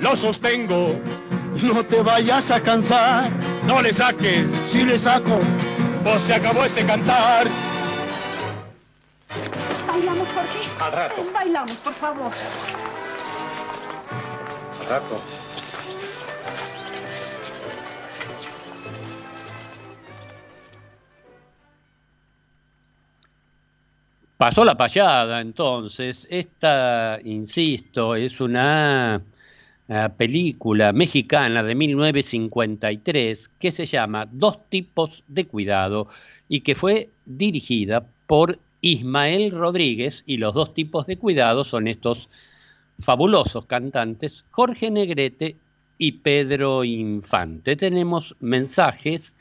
lo 0.00 0.16
sostengo, 0.16 0.94
no 1.62 1.84
te 1.84 2.02
vayas 2.02 2.50
a 2.50 2.60
cansar. 2.60 3.30
No 3.66 3.82
le 3.82 3.92
saques. 3.92 4.46
Si 4.68 4.84
le 4.84 4.98
saco. 4.98 5.38
Pues 6.04 6.22
se 6.22 6.34
acabó 6.34 6.64
este 6.64 6.84
cantar. 6.84 7.46
¿Bailamos, 9.86 10.28
Jorge? 10.28 10.68
Al 10.80 10.92
rato. 10.92 11.26
Bailamos, 11.32 11.76
por 11.76 11.94
favor. 11.94 12.32
Al 14.80 14.88
rato. 14.88 15.20
Pasó 24.36 24.64
la 24.64 24.76
payada, 24.76 25.40
entonces. 25.40 26.26
Esta, 26.30 27.18
insisto, 27.24 28.14
es 28.14 28.40
una 28.40 29.20
película 30.16 30.92
mexicana 30.92 31.62
de 31.62 31.74
1953 31.74 33.48
que 33.58 33.70
se 33.70 33.86
llama 33.86 34.28
Dos 34.30 34.68
tipos 34.68 35.24
de 35.28 35.46
cuidado 35.46 36.08
y 36.48 36.60
que 36.60 36.74
fue 36.74 37.08
dirigida 37.24 38.06
por 38.26 38.58
Ismael 38.82 39.50
Rodríguez 39.50 40.24
y 40.26 40.36
los 40.36 40.52
dos 40.54 40.74
tipos 40.74 41.06
de 41.06 41.16
cuidado 41.16 41.64
son 41.64 41.88
estos 41.88 42.28
fabulosos 42.98 43.64
cantantes 43.64 44.44
Jorge 44.50 44.90
Negrete 44.90 45.56
y 45.96 46.12
Pedro 46.12 46.84
Infante. 46.84 47.74
Tenemos 47.76 48.36
mensajes. 48.40 49.34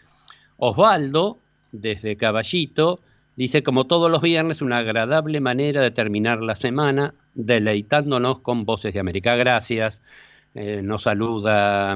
Osvaldo, 0.60 1.38
desde 1.72 2.16
Caballito, 2.16 3.00
dice, 3.36 3.62
como 3.62 3.86
todos 3.86 4.10
los 4.10 4.24
viernes, 4.24 4.64
una 4.64 4.80
agradable 4.80 5.40
manera 5.40 5.84
de 5.84 5.92
terminar 5.92 6.42
la 6.42 6.56
semana, 6.56 7.14
deleitándonos 7.36 8.40
con 8.40 8.66
Voces 8.66 8.96
de 8.96 9.00
América. 9.00 9.36
Gracias. 9.36 10.02
Eh, 10.56 10.82
nos 10.82 11.04
saluda 11.04 11.96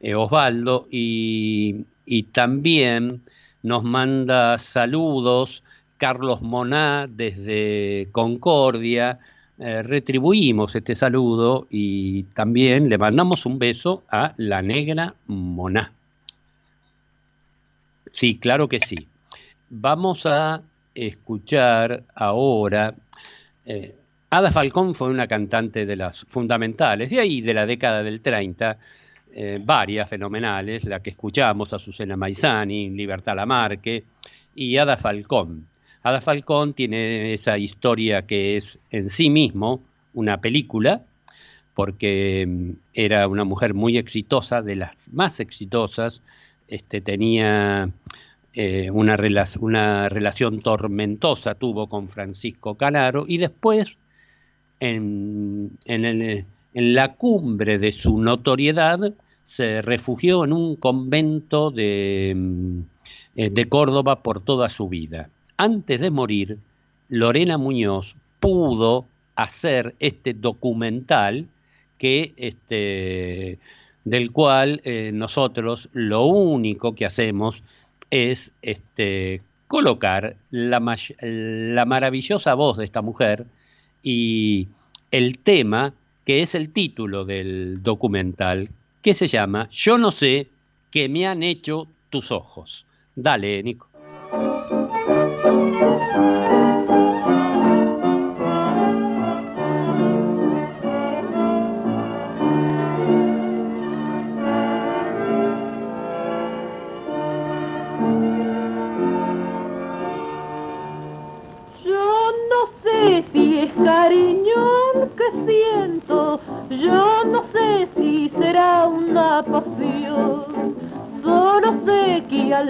eh, 0.00 0.14
Osvaldo 0.14 0.86
y, 0.90 1.84
también 2.32 3.22
nos 3.62 3.84
manda 3.84 4.58
saludos 4.58 5.62
Carlos 5.98 6.42
Moná 6.42 7.06
desde 7.08 8.08
Concordia. 8.12 9.18
Eh, 9.58 9.82
retribuimos 9.82 10.74
este 10.74 10.94
saludo 10.94 11.66
y 11.70 12.24
también 12.34 12.88
le 12.88 12.98
mandamos 12.98 13.46
un 13.46 13.58
beso 13.58 14.02
a 14.10 14.34
la 14.36 14.62
negra 14.62 15.14
Moná. 15.26 15.92
Sí, 18.10 18.38
claro 18.38 18.68
que 18.68 18.80
sí. 18.80 19.06
Vamos 19.68 20.26
a 20.26 20.62
escuchar 20.94 22.02
ahora. 22.14 22.94
Ada 24.30 24.52
Falcón 24.52 24.94
fue 24.94 25.10
una 25.10 25.26
cantante 25.26 25.86
de 25.86 25.96
las 25.96 26.24
fundamentales, 26.28 27.10
de 27.10 27.18
ahí 27.18 27.40
de 27.40 27.52
la 27.52 27.66
década 27.66 28.04
del 28.04 28.20
30, 28.20 28.78
eh, 29.32 29.60
varias 29.60 30.08
fenomenales, 30.08 30.84
la 30.84 31.00
que 31.00 31.10
escuchamos, 31.10 31.72
Azucena 31.72 32.16
Maizani, 32.16 32.90
Libertad 32.90 33.34
Lamarque 33.34 34.04
y 34.54 34.76
Ada 34.76 34.96
Falcón. 34.96 35.66
Ada 36.02 36.20
Falcón 36.20 36.74
tiene 36.74 37.32
esa 37.32 37.58
historia 37.58 38.22
que 38.22 38.56
es 38.56 38.78
en 38.90 39.10
sí 39.10 39.30
mismo 39.30 39.82
una 40.14 40.40
película, 40.40 41.02
porque 41.74 42.46
mm, 42.48 42.70
era 42.94 43.26
una 43.26 43.44
mujer 43.44 43.74
muy 43.74 43.98
exitosa, 43.98 44.62
de 44.62 44.76
las 44.76 45.12
más 45.12 45.40
exitosas, 45.40 46.22
este, 46.68 47.00
tenía 47.00 47.90
eh, 48.54 48.90
una, 48.92 49.16
una, 49.60 50.08
relación 50.08 50.60
tormentosa, 50.60 51.54
tuvo 51.54 51.88
con 51.88 52.08
Francisco 52.08 52.76
Canaro, 52.76 53.24
y 53.26 53.38
después, 53.38 53.98
en, 54.80 55.78
la 56.74 57.14
cumbre 57.14 57.78
de 57.78 57.92
su 57.92 58.18
notoriedad, 58.18 59.12
se 59.44 59.82
refugió 59.82 60.44
en 60.44 60.52
un 60.52 60.76
convento 60.76 61.70
de, 61.70 62.36
eh, 63.36 63.50
de 63.50 63.68
Córdoba 63.68 64.22
por 64.22 64.40
toda 64.40 64.68
su 64.68 64.88
vida. 64.88 65.28
Antes 65.56 66.00
de 66.00 66.10
morir, 66.10 66.58
Lorena 67.08 67.58
Muñoz 67.58 68.16
pudo 68.38 69.06
hacer 69.34 69.94
este 69.98 70.34
documental 70.34 71.46
que 71.98 72.32
este, 72.36 73.58
del 74.04 74.32
cual 74.32 74.80
eh, 74.84 75.10
nosotros 75.12 75.90
lo 75.92 76.24
único 76.24 76.94
que 76.94 77.04
hacemos 77.04 77.62
es 78.10 78.52
este, 78.62 79.42
colocar 79.66 80.36
la 80.50 80.80
maravillosa 80.80 82.54
voz 82.54 82.78
de 82.78 82.84
esta 82.84 83.02
mujer 83.02 83.46
y 84.02 84.68
el 85.10 85.38
tema 85.38 85.94
que 86.24 86.42
es 86.42 86.54
el 86.54 86.70
título 86.70 87.24
del 87.24 87.82
documental, 87.82 88.70
que 89.02 89.14
se 89.14 89.26
llama 89.26 89.68
Yo 89.70 89.98
no 89.98 90.10
sé 90.12 90.48
qué 90.90 91.08
me 91.08 91.26
han 91.26 91.42
hecho 91.42 91.88
tus 92.10 92.30
ojos. 92.30 92.86
Dale, 93.16 93.62
Nico. 93.62 93.89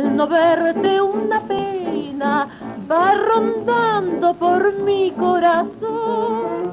Al 0.01 0.17
no 0.17 0.27
verte 0.27 1.01
una 1.01 1.41
pena 1.43 2.49
va 2.91 3.15
rondando 3.15 4.35
por 4.35 4.73
mi 4.83 5.11
corazón. 5.13 6.73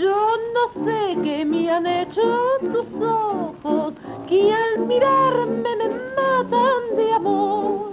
Yo 0.00 0.20
no 0.54 0.84
sé 0.84 1.16
qué 1.22 1.44
me 1.44 1.70
han 1.70 1.86
hecho 1.86 2.22
tus 2.60 2.86
ojos, 3.00 3.94
que 4.28 4.52
al 4.52 4.86
mirarme 4.86 5.76
me 5.76 5.88
matan 6.16 6.96
de 6.96 7.14
amor. 7.14 7.92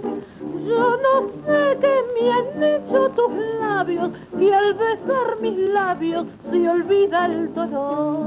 Yo 0.66 0.96
no 1.06 1.28
sé 1.44 1.78
qué 1.80 1.96
me 2.14 2.32
han 2.32 2.62
hecho 2.62 3.10
tus 3.10 3.32
labios, 3.60 4.10
que 4.38 4.54
al 4.54 4.74
besar 4.74 5.40
mis 5.40 5.58
labios 5.58 6.26
se 6.50 6.68
olvida 6.68 7.26
el 7.26 7.54
dolor. 7.54 8.26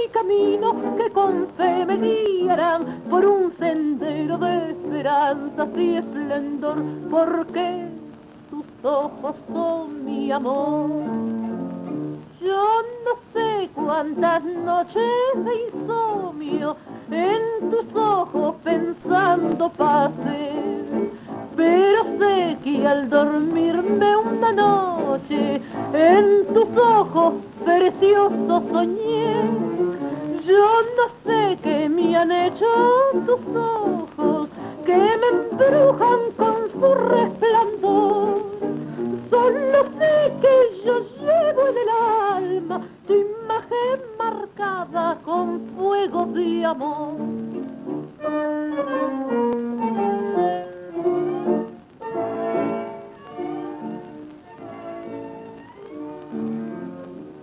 mi 0.00 0.08
camino 0.08 0.96
que 0.96 1.10
con 1.10 1.48
fe 1.56 1.84
me 1.84 1.96
guiarán 1.96 3.02
por 3.10 3.24
un 3.26 3.52
sendero 3.58 4.38
de 4.38 4.70
esperanza 4.70 5.66
y 5.76 5.96
esplendor. 5.96 6.76
Porque 7.10 7.90
ojos 8.82 9.36
son 9.52 10.04
mi 10.04 10.32
amor. 10.32 10.88
Yo 12.40 12.82
no 13.04 13.14
sé 13.32 13.68
cuántas 13.74 14.42
noches 14.44 15.44
de 15.44 15.54
insomnio 15.66 16.76
en 17.10 17.70
tus 17.70 17.94
ojos 17.94 18.54
pensando 18.64 19.68
pasé, 19.70 20.52
pero 21.56 22.04
sé 22.18 22.56
que 22.64 22.86
al 22.86 23.10
dormirme 23.10 24.16
una 24.16 24.52
noche 24.52 25.60
en 25.92 26.46
tus 26.54 26.76
ojos 26.76 27.34
preciosos 27.64 28.62
soñé. 28.72 29.89
Yo 30.50 30.82
no 30.96 31.06
sé 31.24 31.58
qué 31.62 31.88
me 31.88 32.16
han 32.16 32.32
hecho 32.32 32.66
tus 33.24 33.56
ojos, 33.56 34.48
que 34.84 34.96
me 34.96 35.28
embrujan 35.28 36.20
con 36.36 36.70
su 36.72 36.94
resplandor 36.94 38.42
Solo 39.30 39.84
sé 39.96 40.32
que 40.42 40.82
yo 40.84 40.98
llevo 41.20 41.68
en 41.68 41.78
el 41.78 41.88
alma 41.88 42.80
tu 43.06 43.14
imagen 43.14 44.00
marcada 44.18 45.20
con 45.24 45.60
fuego 45.76 46.26
de 46.26 46.64
amor. 46.64 47.14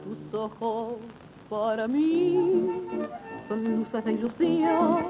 Tus 0.03 0.33
ojos 0.33 1.16
para 1.49 1.87
mí 1.87 2.35
son 3.47 3.63
luces 3.77 4.03
de 4.03 4.11
ilusión 4.13 5.05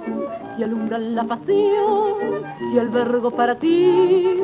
que 0.57 0.63
alumbran 0.63 1.15
la 1.15 1.23
pasión 1.23 2.43
y 2.73 2.79
albergo 2.79 3.31
para 3.31 3.55
ti. 3.55 4.39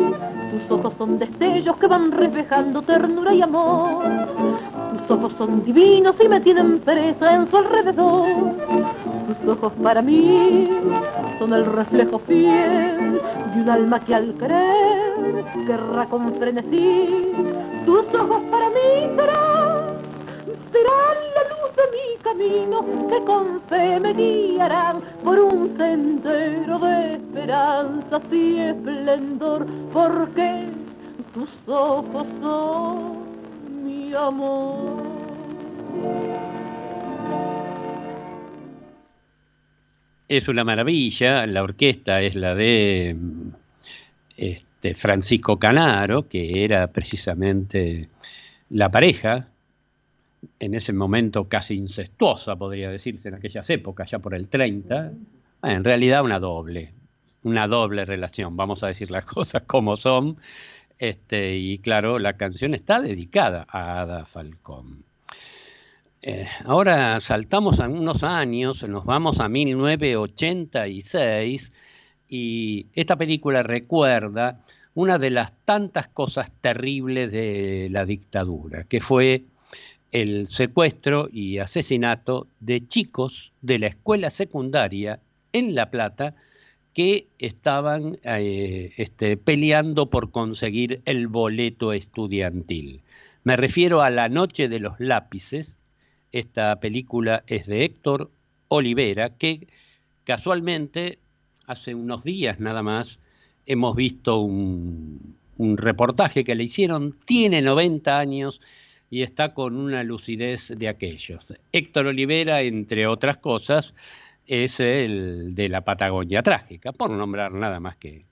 Tus 0.52 0.72
ojos 0.72 0.94
son 0.98 1.20
destellos 1.20 1.78
que 1.78 1.88
van 1.88 2.12
reflejando 2.12 2.82
ternura 2.82 3.34
y 3.34 3.42
amor. 3.42 4.06
Tus 5.08 5.18
ojos 5.18 5.34
son 5.38 5.64
divinos 5.66 6.16
y 6.24 6.28
me 6.28 6.42
tienen 6.42 6.80
presa 6.80 7.36
en 7.36 7.50
su 7.50 7.58
alrededor. 7.58 8.28
Tus 9.28 9.50
ojos 9.50 9.74
para 9.84 10.02
mí 10.02 10.70
son 11.38 11.54
el 11.54 11.66
reflejo 11.66 12.20
fiel 12.20 13.22
de 13.54 13.62
un 13.62 13.70
alma 13.70 14.00
que 14.00 14.16
al 14.16 14.34
creer 14.36 15.46
querrá 15.68 16.06
con 16.08 16.34
frenesí. 16.36 17.32
Tus 17.86 18.06
ojos 18.16 18.42
para 18.50 18.70
mí 18.70 19.16
serán, 19.16 19.98
serán 20.72 21.33
mi 21.92 22.18
camino 22.24 23.08
que 23.10 23.26
con 23.26 23.62
fe 23.70 24.00
me 24.00 24.14
guiarán 24.14 25.02
por 25.24 25.40
un 25.40 25.76
sendero 25.78 26.80
de 26.80 27.16
esperanza 27.16 28.22
y 28.32 28.60
esplendor, 28.60 29.68
porque 29.92 30.70
tus 31.34 31.50
ojos 31.68 32.28
son 32.42 33.84
mi 33.84 34.14
amor. 34.14 35.04
Es 40.28 40.48
una 40.48 40.64
maravilla, 40.64 41.46
la 41.46 41.64
orquesta 41.64 42.22
es 42.22 42.36
la 42.36 42.56
de 42.56 43.16
este, 44.38 44.96
Francisco 44.96 45.60
Canaro, 45.60 46.28
que 46.28 46.64
era 46.64 46.88
precisamente 46.88 48.10
la 48.70 48.90
pareja 48.90 49.48
en 50.60 50.74
ese 50.74 50.92
momento 50.94 51.48
casi 51.48 51.76
incestuosa, 51.76 52.56
podría 52.56 52.90
decirse, 52.90 53.30
en 53.30 53.36
aquellas 53.36 53.70
épocas, 53.70 54.10
ya 54.12 54.20
por 54.20 54.36
el 54.36 54.50
30, 54.50 55.14
en 55.64 55.84
realidad 55.84 56.24
una 56.24 56.40
doble, 56.40 56.94
una 57.44 57.68
doble 57.68 58.06
relación, 58.06 58.56
vamos 58.56 58.84
a 58.84 58.88
decir 58.88 59.12
las 59.12 59.26
cosas 59.26 59.64
como 59.64 59.98
son, 59.98 60.38
este, 60.98 61.58
y 61.58 61.80
claro, 61.80 62.20
la 62.20 62.34
canción 62.34 62.74
está 62.74 63.02
dedicada 63.02 63.66
a 63.70 64.02
Ada 64.02 64.26
Falcón. 64.26 65.04
Eh, 66.22 66.48
ahora 66.64 67.20
saltamos 67.20 67.82
a 67.82 67.90
unos 67.90 68.24
años, 68.24 68.88
nos 68.88 69.06
vamos 69.06 69.42
a 69.42 69.50
1986 69.50 71.74
y 72.30 72.88
esta 72.94 73.18
película 73.18 73.62
recuerda 73.62 74.62
una 74.94 75.18
de 75.18 75.32
las 75.32 75.52
tantas 75.66 76.08
cosas 76.08 76.50
terribles 76.62 77.30
de 77.32 77.90
la 77.92 78.06
dictadura, 78.06 78.86
que 78.86 79.02
fue 79.02 79.44
el 80.14 80.48
secuestro 80.48 81.28
y 81.34 81.58
asesinato 81.58 82.48
de 82.60 82.88
chicos 82.88 83.52
de 83.62 83.80
la 83.80 83.88
escuela 83.88 84.30
secundaria 84.30 85.20
en 85.52 85.76
La 85.76 85.90
Plata 85.90 86.36
que 86.94 87.28
estaban 87.40 88.20
eh, 88.24 88.94
este, 88.98 89.38
peleando 89.38 90.12
por 90.12 90.30
conseguir 90.30 91.02
el 91.06 91.28
boleto 91.28 91.92
estudiantil. 91.94 93.02
Me 93.44 93.58
refiero 93.58 94.04
a 94.04 94.12
La 94.12 94.30
Noche 94.30 94.70
de 94.70 94.80
los 94.80 95.00
Lápices. 95.00 95.80
Esta 96.32 96.80
película 96.80 97.44
es 97.48 97.66
de 97.66 97.84
Héctor 97.84 98.30
Olivera, 98.68 99.36
que 99.36 99.68
casualmente 100.24 101.18
hace 101.66 101.96
unos 101.96 102.24
días 102.24 102.60
nada 102.60 102.84
más 102.84 103.20
hemos 103.66 103.96
visto 103.96 104.38
un, 104.38 105.36
un 105.58 105.78
reportaje 105.78 106.44
que 106.44 106.54
le 106.54 106.66
hicieron, 106.66 107.18
tiene 107.26 107.64
90 107.64 108.20
años 108.20 108.62
y 109.10 109.22
está 109.22 109.54
con 109.54 109.78
una 109.78 110.04
lucidez 110.04 110.74
de 110.76 110.88
aquellos. 110.88 111.54
Héctor 111.72 112.08
Olivera, 112.08 112.62
entre 112.62 113.08
otras 113.08 113.38
cosas, 113.38 113.94
es 114.48 114.80
el 114.80 115.54
de 115.56 115.70
la 115.70 115.82
Patagonia 115.82 116.44
Trágica, 116.44 116.92
por 116.92 117.12
nombrar 117.12 117.52
nada 117.54 117.80
más 117.80 117.96
que 117.98 118.26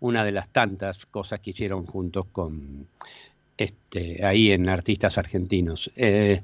una 0.00 0.24
de 0.24 0.32
las 0.32 0.48
tantas 0.48 1.06
cosas 1.06 1.40
que 1.40 1.50
hicieron 1.50 1.86
juntos 1.86 2.26
con 2.32 2.88
este, 3.56 4.24
ahí 4.24 4.50
en 4.50 4.68
artistas 4.68 5.18
argentinos. 5.18 5.90
Eh, 5.96 6.42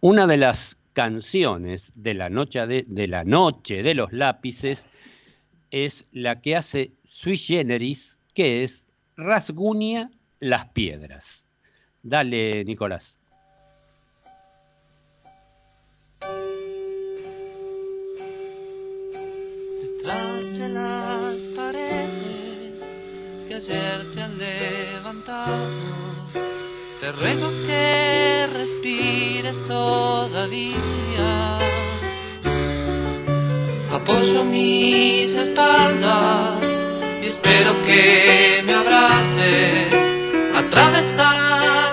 una 0.00 0.26
de 0.26 0.36
las 0.36 0.76
canciones 0.92 1.92
de 1.94 2.14
la, 2.14 2.28
noche 2.28 2.66
de, 2.66 2.84
de 2.88 3.06
la 3.06 3.24
noche 3.24 3.82
de 3.82 3.94
los 3.94 4.12
lápices 4.12 4.88
es 5.70 6.06
la 6.12 6.40
que 6.40 6.56
hace 6.56 6.92
Sui 7.04 7.36
Generis, 7.36 8.18
que 8.34 8.62
es 8.64 8.86
Rasguña 9.16 10.10
las 10.40 10.66
piedras. 10.68 11.46
Dale, 12.02 12.64
Nicolás. 12.64 13.16
Detrás 19.80 20.58
de 20.58 20.68
las 20.68 21.42
paredes 21.56 22.82
que 23.46 23.54
ayer 23.54 24.12
te 24.14 24.20
han 24.20 24.36
levantado, 24.36 25.68
te 27.00 27.12
ruego 27.12 27.48
que 27.66 28.48
respires 28.52 29.64
todavía. 29.64 30.74
Apoyo 33.92 34.42
mis 34.42 35.34
espaldas 35.34 36.64
y 37.22 37.26
espero 37.26 37.80
que 37.84 38.60
me 38.66 38.74
abraces 38.74 40.12
atravesando 40.56 41.91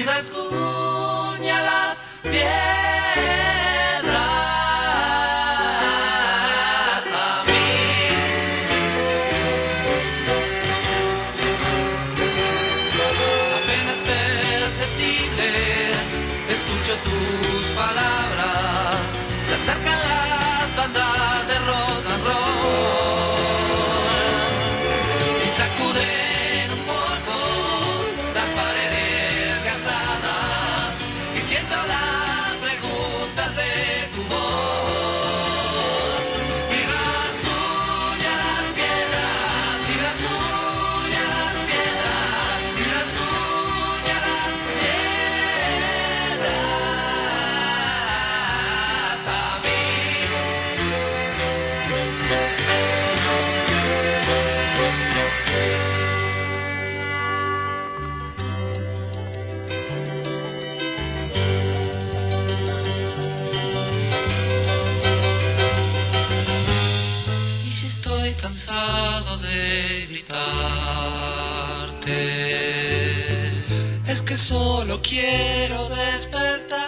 y 0.00 0.02
rasguña 0.02 1.62
las 1.62 2.04
piedras 2.22 2.79
tarde. 33.54 33.79
Solo 74.40 74.98
quiero 75.02 75.76
despertarte. 75.88 76.80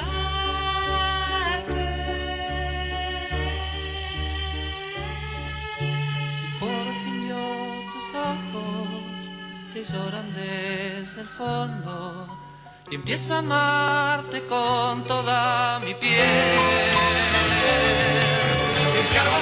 Por 6.58 6.86
fin 7.02 7.28
yo 7.28 7.44
tus 7.92 8.08
ojos 8.32 8.88
que 9.74 9.84
lloran 9.84 10.34
desde 10.34 11.20
el 11.20 11.28
fondo 11.28 12.26
y 12.90 12.94
empiezo 12.94 13.34
a 13.34 13.38
amarte 13.40 14.46
con 14.46 15.06
toda 15.06 15.78
mi 15.80 15.94
piel. 15.94 16.58
Escarbo 18.98 19.36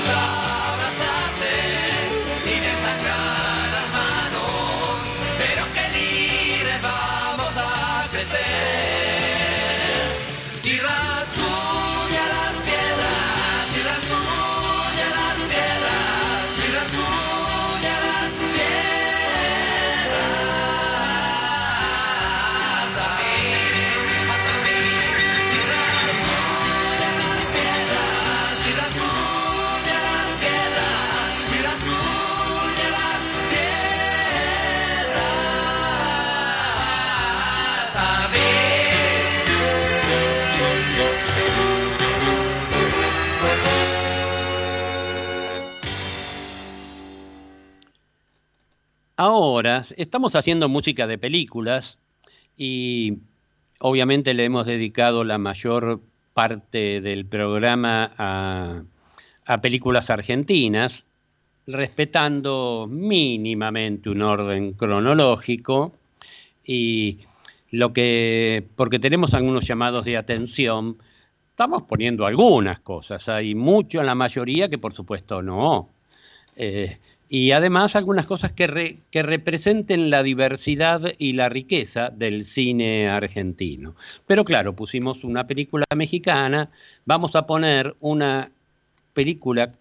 Ahora 49.22 49.84
estamos 49.98 50.34
haciendo 50.34 50.70
música 50.70 51.06
de 51.06 51.18
películas 51.18 51.98
y 52.56 53.18
obviamente 53.80 54.32
le 54.32 54.46
hemos 54.46 54.64
dedicado 54.64 55.24
la 55.24 55.36
mayor 55.36 56.00
parte 56.32 57.02
del 57.02 57.26
programa 57.26 58.14
a, 58.16 59.60
películas 59.60 60.08
argentinas, 60.08 61.04
respetando 61.66 62.88
mínimamente 62.90 64.08
un 64.08 64.22
orden 64.22 64.72
cronológico 64.72 65.92
y 66.64 67.18
lo 67.72 67.92
que, 67.92 68.66
porque 68.74 68.98
tenemos 68.98 69.34
algunos 69.34 69.66
llamados 69.66 70.06
de 70.06 70.16
atención, 70.16 70.96
estamos 71.50 71.82
poniendo 71.82 72.24
algunas 72.24 72.80
cosas, 72.80 73.28
hay 73.28 73.54
mucho 73.54 74.00
en 74.00 74.06
la 74.06 74.14
mayoría 74.14 74.70
que 74.70 74.78
por 74.78 74.94
supuesto 74.94 75.42
no. 75.42 75.90
Eh, 76.56 76.96
y 77.33 77.53
además 77.53 77.95
algunas 77.95 78.26
cosas 78.26 78.51
que, 78.51 78.66
re- 78.66 78.97
que 79.12 79.22
representen 79.22 80.11
la 80.11 80.24
diversidad 80.24 81.01
y 81.16 81.33
la 81.35 81.49
riqueza 81.49 82.11
del 82.11 82.45
cine 82.45 83.09
argentino. 83.09 83.95
Pero 84.26 84.45
claro, 84.45 84.74
pusimos 84.74 85.22
una 85.22 85.47
película 85.47 85.85
mexicana, 85.97 86.70
vamos 87.07 87.37
a 87.37 87.47
poner 87.47 87.95
una 88.01 88.51
película, 89.14 89.72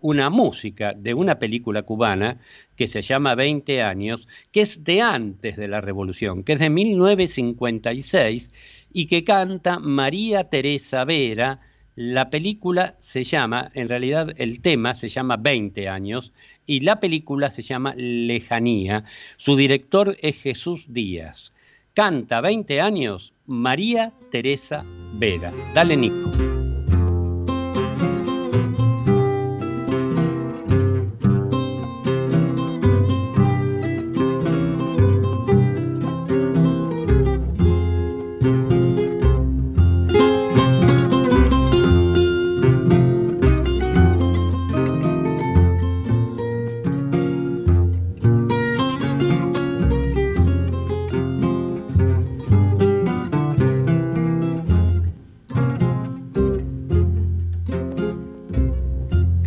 una 0.00 0.30
música 0.30 0.94
de 0.94 1.12
una 1.12 1.38
película 1.38 1.82
cubana 1.82 2.38
que 2.74 2.86
se 2.86 3.02
llama 3.02 3.34
20 3.34 3.82
años, 3.82 4.26
que 4.50 4.62
es 4.62 4.82
de 4.82 5.02
antes 5.02 5.56
de 5.56 5.68
la 5.68 5.82
revolución, 5.82 6.42
que 6.42 6.54
es 6.54 6.58
de 6.60 6.70
1956 6.70 8.50
y 8.94 9.06
que 9.06 9.24
canta 9.24 9.78
María 9.78 10.44
Teresa 10.44 11.04
Vera, 11.04 11.60
La 11.96 12.28
película 12.28 12.94
se 13.00 13.24
llama, 13.24 13.70
en 13.72 13.88
realidad 13.88 14.34
el 14.36 14.60
tema 14.60 14.94
se 14.94 15.08
llama 15.08 15.38
20 15.38 15.88
años 15.88 16.34
y 16.66 16.80
la 16.80 17.00
película 17.00 17.50
se 17.50 17.62
llama 17.62 17.94
Lejanía. 17.96 19.04
Su 19.38 19.56
director 19.56 20.14
es 20.20 20.42
Jesús 20.42 20.92
Díaz. 20.92 21.54
Canta 21.94 22.42
20 22.42 22.82
años 22.82 23.32
María 23.46 24.12
Teresa 24.30 24.84
Vera. 25.14 25.54
Dale, 25.72 25.96
Nico. 25.96 26.65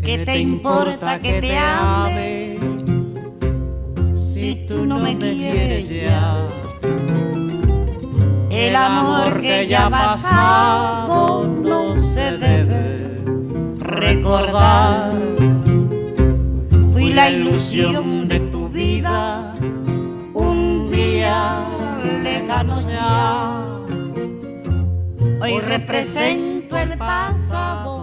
¿Qué 0.10 0.26
te 0.26 0.39
importa 0.39 1.20
que 1.20 1.39
te 1.39 1.55
ame 1.55 2.57
si 4.16 4.66
tú 4.68 4.84
no 4.84 4.97
me 4.97 5.16
quieres 5.16 5.88
ya? 5.88 6.47
El 8.49 8.76
amor 8.76 9.39
que 9.39 9.68
ya 9.68 9.88
pasado 9.88 11.45
no 11.45 11.99
se 11.99 12.39
debe 12.39 13.22
recordar. 13.78 15.14
Fui 16.91 17.14
la 17.14 17.30
ilusión 17.30 18.28
de 18.28 18.39
tu 18.39 18.68
vida. 18.68 19.53
un 20.34 20.89
día 20.89 21.60
lejano 22.24 22.82
ya. 22.82 23.62
Hoy 25.39 25.60
represento 25.60 26.78
el 26.78 26.97
pasado, 26.97 27.98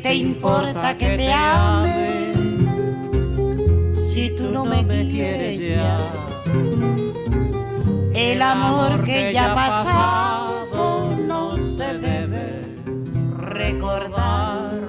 ¿Qué 0.00 0.08
te 0.08 0.14
importa 0.14 0.96
que 0.96 1.14
te 1.18 1.30
ame 1.30 2.32
si 3.92 4.30
tú 4.30 4.50
no 4.50 4.64
me 4.64 4.86
quieres 4.86 5.60
ya? 5.60 5.98
El 8.14 8.40
amor 8.40 9.02
que 9.02 9.30
ya 9.34 9.54
pasado 9.54 11.14
no 11.18 11.62
se 11.62 11.98
debe 11.98 12.62
recordar. 13.36 14.80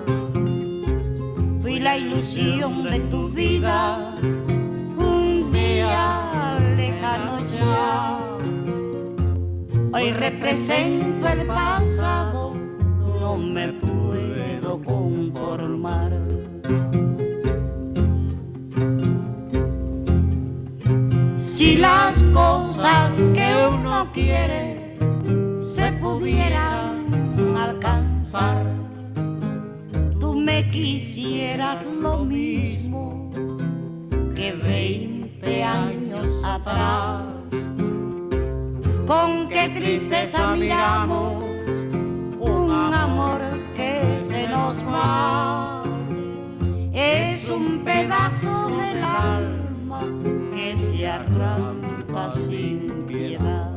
Fui 1.62 1.82
la 1.82 1.98
ilusión 1.98 2.86
de 2.86 3.00
tu 3.00 3.28
vida 3.28 4.16
un 4.96 5.52
día 5.52 6.58
lejano 6.78 7.42
ya. 7.50 8.18
Hoy 9.92 10.12
represento 10.14 11.28
el 11.28 11.46
pasado, 11.48 12.54
no 13.20 13.36
me 13.36 13.74
puedo 13.74 13.91
Si 21.62 21.78
las 21.78 22.24
cosas 22.34 23.22
que 23.36 23.54
uno 23.72 24.10
quiere 24.12 24.98
se 25.62 25.92
pudieran 25.92 27.06
alcanzar, 27.56 28.66
tú 30.20 30.34
me 30.34 30.72
quisieras 30.72 31.86
lo 31.86 32.26
mismo 32.26 33.30
que 34.36 34.54
20 34.54 35.64
años 35.64 36.34
atrás. 36.44 37.28
Con 39.06 39.48
qué 39.48 39.70
tristeza 39.70 40.56
miramos 40.56 41.44
un 42.40 42.72
amor 42.72 43.40
que 43.76 44.20
se 44.20 44.48
nos 44.48 44.84
va. 44.84 45.84
Es 46.92 47.48
un 47.50 47.84
pedazo 47.86 48.68
del 48.80 49.04
alma 49.04 50.41
que 50.72 50.78
se 50.78 51.06
arranca 51.06 52.32
sin 52.32 53.06
piedad. 53.06 53.71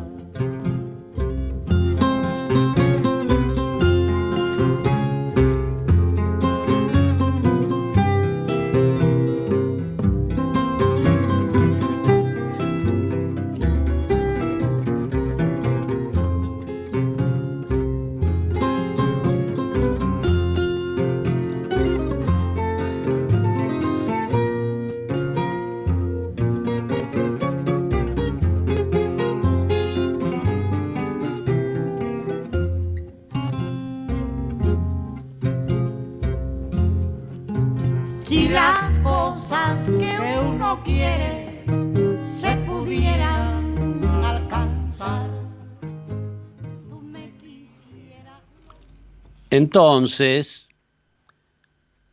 Entonces, 49.56 50.68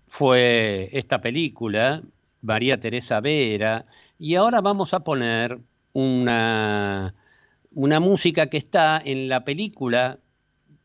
fue 0.05 0.89
esta 0.91 1.21
película, 1.21 2.03
María 2.41 2.79
Teresa 2.79 3.19
Vera, 3.19 3.87
y 4.19 4.35
ahora 4.35 4.61
vamos 4.61 4.93
a 4.93 5.03
poner 5.03 5.59
una, 5.91 7.15
una 7.71 7.99
música 7.99 8.45
que 8.45 8.57
está 8.57 9.01
en 9.03 9.27
la 9.27 9.43
película 9.43 10.19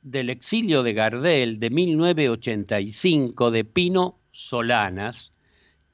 del 0.01 0.31
exilio 0.31 0.83
de 0.83 0.95
Gardel 0.95 1.61
de 1.61 1.69
1985 1.69 3.51
de 3.51 3.65
Pino 3.67 4.19
Solanas, 4.31 5.35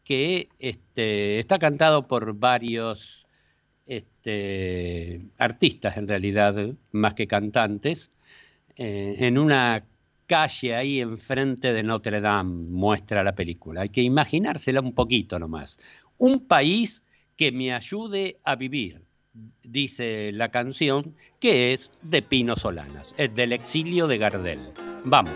que 0.04 0.48
este, 0.60 1.40
está 1.40 1.58
cantado 1.58 2.06
por 2.06 2.34
varios 2.34 3.26
este, 3.86 5.22
artistas 5.38 5.96
en 5.96 6.06
realidad, 6.06 6.54
más 6.92 7.14
que 7.14 7.26
cantantes, 7.26 8.12
eh, 8.76 9.16
en 9.18 9.38
una 9.38 9.86
calle 10.26 10.74
ahí 10.74 11.00
enfrente 11.00 11.72
de 11.72 11.82
Notre 11.82 12.20
Dame 12.20 12.68
muestra 12.68 13.22
la 13.22 13.34
película. 13.34 13.82
Hay 13.82 13.88
que 13.88 14.02
imaginársela 14.02 14.80
un 14.80 14.92
poquito 14.92 15.38
nomás. 15.38 15.78
Un 16.18 16.46
país 16.46 17.02
que 17.36 17.52
me 17.52 17.72
ayude 17.72 18.38
a 18.44 18.56
vivir, 18.56 19.02
dice 19.62 20.30
la 20.32 20.50
canción, 20.50 21.16
que 21.40 21.72
es 21.72 21.92
de 22.02 22.22
Pino 22.22 22.56
Solanas, 22.56 23.14
es 23.18 23.34
del 23.34 23.52
exilio 23.52 24.06
de 24.06 24.18
Gardel. 24.18 24.60
Vamos. 25.04 25.32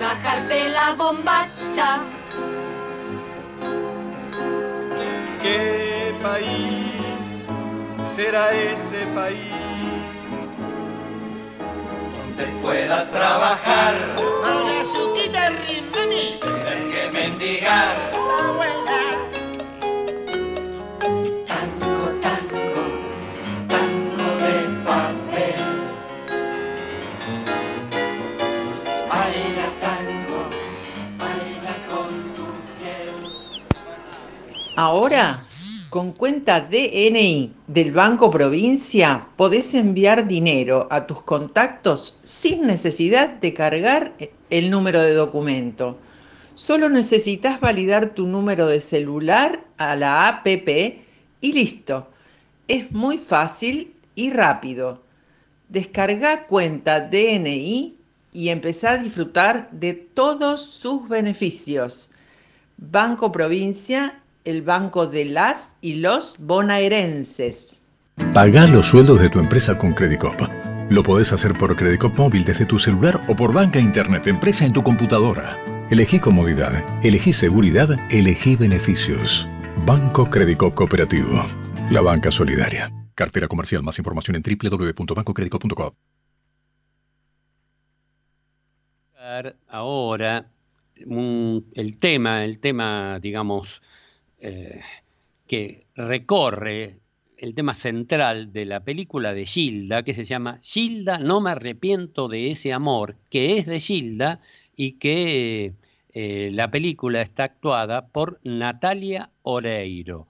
Bajarte 0.00 0.70
la 0.70 0.94
bombacha. 0.94 2.00
¿Qué 5.42 6.14
país 6.22 7.46
será 8.06 8.52
ese 8.52 9.06
país? 9.14 9.52
Donde 12.16 12.46
puedas 12.62 13.10
trabajar. 13.10 13.94
Una 14.16 14.84
suquita 14.84 15.50
rimami. 15.50 16.40
Tener 16.40 16.90
que 16.90 17.10
mendigar. 17.12 18.19
Ahora, 34.82 35.38
con 35.90 36.12
cuenta 36.12 36.62
DNI 36.62 37.52
del 37.66 37.92
Banco 37.92 38.30
Provincia, 38.30 39.26
podés 39.36 39.74
enviar 39.74 40.26
dinero 40.26 40.88
a 40.90 41.06
tus 41.06 41.22
contactos 41.22 42.18
sin 42.24 42.62
necesidad 42.62 43.28
de 43.28 43.52
cargar 43.52 44.14
el 44.48 44.70
número 44.70 45.02
de 45.02 45.12
documento. 45.12 45.98
Solo 46.54 46.88
necesitas 46.88 47.60
validar 47.60 48.14
tu 48.14 48.26
número 48.26 48.68
de 48.68 48.80
celular 48.80 49.62
a 49.76 49.96
la 49.96 50.26
APP 50.28 51.02
y 51.42 51.52
listo. 51.52 52.08
Es 52.66 52.90
muy 52.90 53.18
fácil 53.18 53.92
y 54.14 54.30
rápido. 54.30 55.02
Descarga 55.68 56.46
cuenta 56.46 57.00
DNI 57.00 57.98
y 58.32 58.48
empezá 58.48 58.92
a 58.92 58.96
disfrutar 58.96 59.68
de 59.72 59.92
todos 59.92 60.62
sus 60.62 61.06
beneficios. 61.06 62.08
Banco 62.78 63.30
Provincia, 63.30 64.19
el 64.44 64.62
banco 64.62 65.06
de 65.06 65.24
las 65.26 65.74
y 65.80 65.96
los 65.96 66.36
bonaerenses. 66.38 67.80
Paga 68.34 68.66
los 68.66 68.86
sueldos 68.86 69.20
de 69.20 69.28
tu 69.30 69.38
empresa 69.38 69.78
con 69.78 69.92
Credicop. 69.94 70.40
Lo 70.90 71.02
podés 71.02 71.32
hacer 71.32 71.54
por 71.56 71.76
Credicop 71.76 72.18
móvil 72.18 72.44
desde 72.44 72.66
tu 72.66 72.78
celular 72.78 73.20
o 73.28 73.34
por 73.36 73.52
banca 73.52 73.78
internet 73.78 74.26
empresa 74.26 74.64
en 74.64 74.72
tu 74.72 74.82
computadora. 74.82 75.56
Elegí 75.90 76.18
comodidad, 76.20 76.72
elegí 77.04 77.32
seguridad, 77.32 77.88
elegí 78.10 78.56
beneficios. 78.56 79.48
Banco 79.86 80.28
Credicop 80.28 80.74
Cooperativo. 80.74 81.44
La 81.90 82.00
banca 82.00 82.30
solidaria. 82.30 82.92
Cartera 83.14 83.48
comercial. 83.48 83.82
Más 83.82 83.98
información 83.98 84.36
en 84.36 84.42
www.bancocredico.com. 84.42 85.90
Ahora, 89.68 90.50
un- 91.06 91.66
el 91.74 91.98
tema, 91.98 92.44
el 92.44 92.58
tema, 92.58 93.18
digamos, 93.20 93.82
eh, 94.40 94.80
que 95.46 95.86
recorre 95.94 96.98
el 97.36 97.54
tema 97.54 97.74
central 97.74 98.52
de 98.52 98.64
la 98.66 98.84
película 98.84 99.32
de 99.34 99.46
Gilda, 99.46 100.02
que 100.02 100.14
se 100.14 100.24
llama 100.24 100.58
Gilda, 100.62 101.18
no 101.18 101.40
me 101.40 101.50
arrepiento 101.50 102.28
de 102.28 102.50
ese 102.50 102.72
amor, 102.72 103.16
que 103.30 103.58
es 103.58 103.66
de 103.66 103.80
Gilda 103.80 104.40
y 104.76 104.92
que 104.92 105.74
eh, 106.12 106.50
la 106.52 106.70
película 106.70 107.20
está 107.22 107.44
actuada 107.44 108.08
por 108.08 108.40
Natalia 108.44 109.30
Oreiro, 109.42 110.28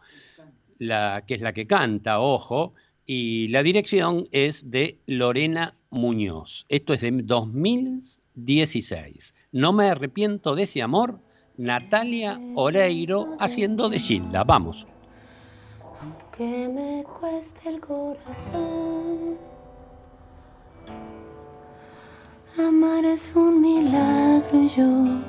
la, 0.79 1.25
que 1.27 1.35
es 1.35 1.41
la 1.41 1.53
que 1.53 1.67
canta, 1.67 2.21
ojo, 2.21 2.75
y 3.07 3.49
la 3.49 3.65
dirección 3.65 4.29
es 4.31 4.71
de 4.71 5.01
Lorena 5.07 5.75
Muñoz. 5.91 6.65
Esto 6.69 6.95
es 6.95 7.01
de 7.01 7.11
2016. 7.11 9.35
No 9.53 9.73
me 9.73 9.87
arrepiento 9.87 10.55
de 10.55 10.63
ese 10.63 10.81
amor, 10.81 11.19
Natalia 11.61 12.41
Oreiro 12.55 13.37
haciendo 13.39 13.91
de 13.91 13.99
Gilda. 13.99 14.45
Vamos. 14.45 14.87
Que 16.35 16.67
me 16.67 17.05
cueste 17.05 17.69
el 17.69 17.81
corazón. 17.81 19.37
Amar 22.57 23.05
es 23.05 23.37
un 23.37 23.61
milagro 23.61 24.63
yo 24.75 25.21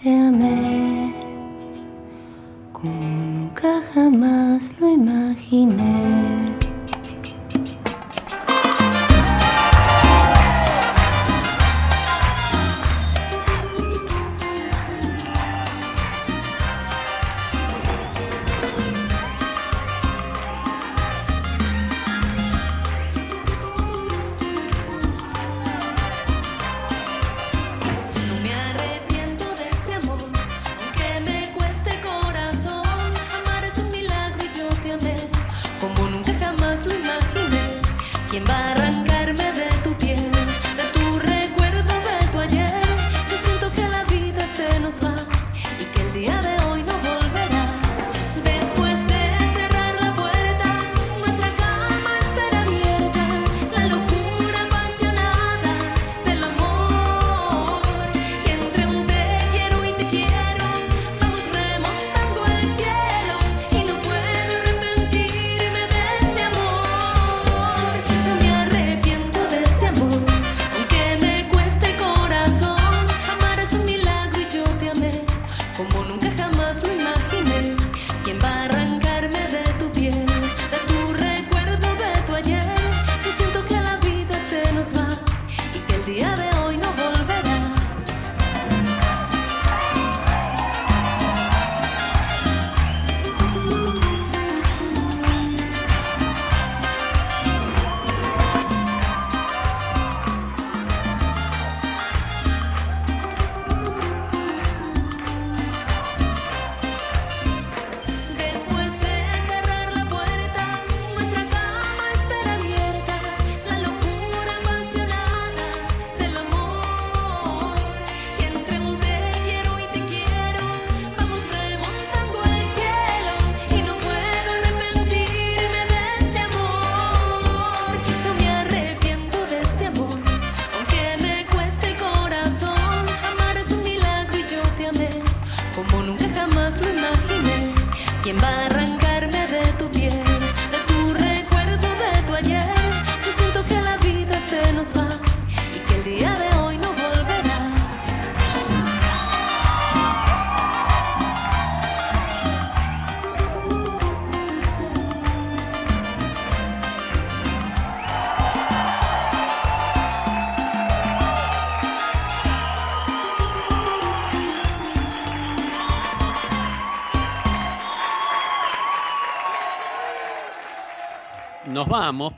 te 0.00 0.08
amé 0.08 1.12
como 2.72 2.92
nunca 2.92 3.82
jamás 3.92 4.70
lo 4.78 4.88
imaginé. 4.88 6.55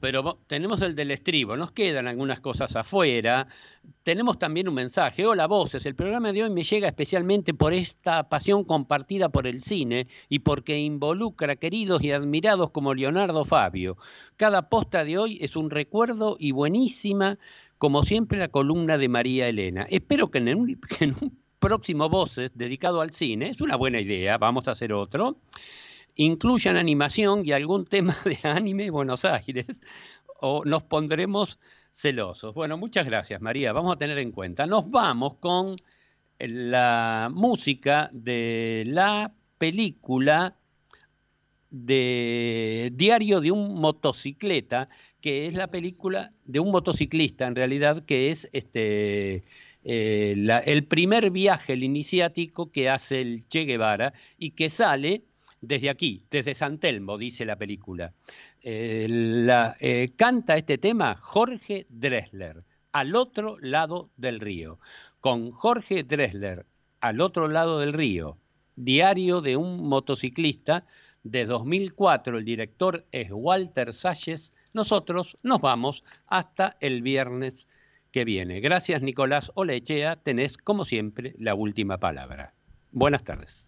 Pero 0.00 0.38
tenemos 0.46 0.80
el 0.80 0.94
del 0.94 1.10
estribo, 1.10 1.56
nos 1.56 1.72
quedan 1.72 2.08
algunas 2.08 2.40
cosas 2.40 2.74
afuera. 2.74 3.48
Tenemos 4.02 4.38
también 4.38 4.68
un 4.68 4.74
mensaje. 4.74 5.26
Hola, 5.26 5.46
voces. 5.46 5.84
El 5.84 5.94
programa 5.94 6.32
de 6.32 6.44
hoy 6.44 6.50
me 6.50 6.62
llega 6.62 6.88
especialmente 6.88 7.52
por 7.52 7.74
esta 7.74 8.28
pasión 8.28 8.64
compartida 8.64 9.28
por 9.28 9.46
el 9.46 9.60
cine 9.60 10.06
y 10.28 10.38
porque 10.38 10.78
involucra 10.78 11.56
queridos 11.56 12.02
y 12.02 12.12
admirados 12.12 12.70
como 12.70 12.94
Leonardo 12.94 13.44
Fabio. 13.44 13.98
Cada 14.36 14.70
posta 14.70 15.04
de 15.04 15.18
hoy 15.18 15.38
es 15.42 15.54
un 15.54 15.70
recuerdo 15.70 16.36
y 16.38 16.52
buenísima, 16.52 17.38
como 17.76 18.04
siempre, 18.04 18.38
la 18.38 18.48
columna 18.48 18.96
de 18.96 19.08
María 19.08 19.48
Elena. 19.48 19.86
Espero 19.90 20.30
que 20.30 20.38
en 20.38 20.56
un, 20.56 20.80
que 20.98 21.04
en 21.04 21.14
un 21.20 21.38
próximo 21.58 22.08
Voces 22.08 22.52
dedicado 22.54 23.02
al 23.02 23.10
cine, 23.10 23.50
es 23.50 23.60
una 23.60 23.76
buena 23.76 24.00
idea, 24.00 24.38
vamos 24.38 24.66
a 24.66 24.70
hacer 24.70 24.94
otro 24.94 25.36
incluyan 26.18 26.76
animación 26.76 27.46
y 27.46 27.52
algún 27.52 27.86
tema 27.86 28.16
de 28.24 28.38
anime 28.42 28.90
Buenos 28.90 29.24
Aires, 29.24 29.80
o 30.40 30.64
nos 30.64 30.82
pondremos 30.82 31.58
celosos. 31.92 32.54
Bueno, 32.54 32.76
muchas 32.76 33.06
gracias, 33.06 33.40
María. 33.40 33.72
Vamos 33.72 33.94
a 33.94 33.98
tener 33.98 34.18
en 34.18 34.32
cuenta. 34.32 34.66
Nos 34.66 34.90
vamos 34.90 35.34
con 35.34 35.76
la 36.38 37.30
música 37.32 38.10
de 38.12 38.84
la 38.86 39.32
película 39.58 40.56
de 41.70 42.90
Diario 42.94 43.40
de 43.40 43.52
un 43.52 43.80
motocicleta, 43.80 44.88
que 45.20 45.46
es 45.46 45.54
la 45.54 45.68
película 45.68 46.32
de 46.44 46.60
un 46.60 46.70
motociclista, 46.70 47.46
en 47.46 47.54
realidad, 47.54 48.04
que 48.04 48.30
es 48.30 48.48
este 48.52 49.44
eh, 49.84 50.34
el 50.66 50.84
primer 50.84 51.30
viaje, 51.30 51.74
el 51.74 51.84
iniciático 51.84 52.72
que 52.72 52.88
hace 52.88 53.20
el 53.20 53.46
Che 53.48 53.64
Guevara 53.64 54.12
y 54.36 54.50
que 54.52 54.68
sale 54.68 55.22
desde 55.60 55.90
aquí, 55.90 56.24
desde 56.30 56.54
San 56.54 56.78
Telmo, 56.78 57.18
dice 57.18 57.44
la 57.44 57.56
película. 57.56 58.12
Eh, 58.62 59.06
eh, 59.80 60.12
canta 60.16 60.56
este 60.56 60.78
tema 60.78 61.16
Jorge 61.20 61.86
Dressler, 61.88 62.64
al 62.92 63.14
otro 63.16 63.58
lado 63.60 64.10
del 64.16 64.40
río. 64.40 64.78
Con 65.20 65.50
Jorge 65.50 66.02
Dressler, 66.02 66.66
al 67.00 67.20
otro 67.20 67.48
lado 67.48 67.80
del 67.80 67.92
río, 67.92 68.38
diario 68.76 69.40
de 69.40 69.56
un 69.56 69.88
motociclista, 69.88 70.84
de 71.24 71.44
2004, 71.44 72.38
el 72.38 72.44
director 72.44 73.06
es 73.12 73.28
Walter 73.30 73.92
Salles, 73.92 74.54
nosotros 74.72 75.36
nos 75.42 75.60
vamos 75.60 76.04
hasta 76.26 76.76
el 76.80 77.02
viernes 77.02 77.68
que 78.12 78.24
viene. 78.24 78.60
Gracias 78.60 79.02
Nicolás 79.02 79.52
Olechea, 79.54 80.16
tenés 80.16 80.56
como 80.56 80.84
siempre 80.84 81.34
la 81.38 81.54
última 81.54 81.98
palabra. 81.98 82.54
Buenas 82.92 83.24
tardes. 83.24 83.67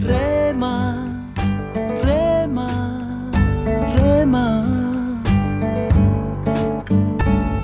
Rema, 0.00 0.94
rema, 2.04 2.70
rema. 3.96 4.64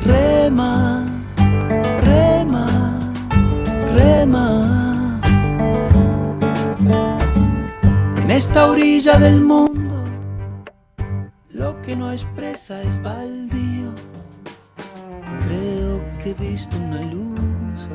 Rema, 0.03 1.07
rema, 2.03 2.66
rema. 3.95 4.47
En 8.16 8.30
esta 8.30 8.66
orilla 8.66 9.18
del 9.18 9.41
mundo, 9.41 9.95
lo 11.51 11.80
que 11.82 11.95
no 11.95 12.11
expresa 12.11 12.82
es 12.82 13.01
baldío. 13.01 13.93
Creo 15.47 16.03
que 16.22 16.30
he 16.30 16.35
visto 16.35 16.76
una 16.78 17.01
luz 17.03 17.89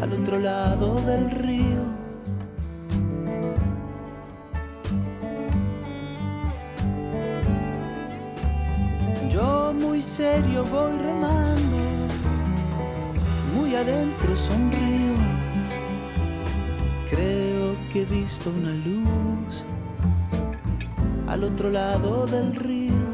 al 0.00 0.12
otro 0.14 0.38
lado 0.38 0.94
del 1.02 1.30
río. 1.30 1.41
Adentro 13.82 14.36
sonrío. 14.36 15.14
Creo 17.10 17.76
que 17.92 18.02
he 18.02 18.04
visto 18.04 18.50
una 18.50 18.70
luz 18.70 19.64
al 21.26 21.42
otro 21.42 21.68
lado 21.68 22.26
del 22.26 22.54
río. 22.54 23.11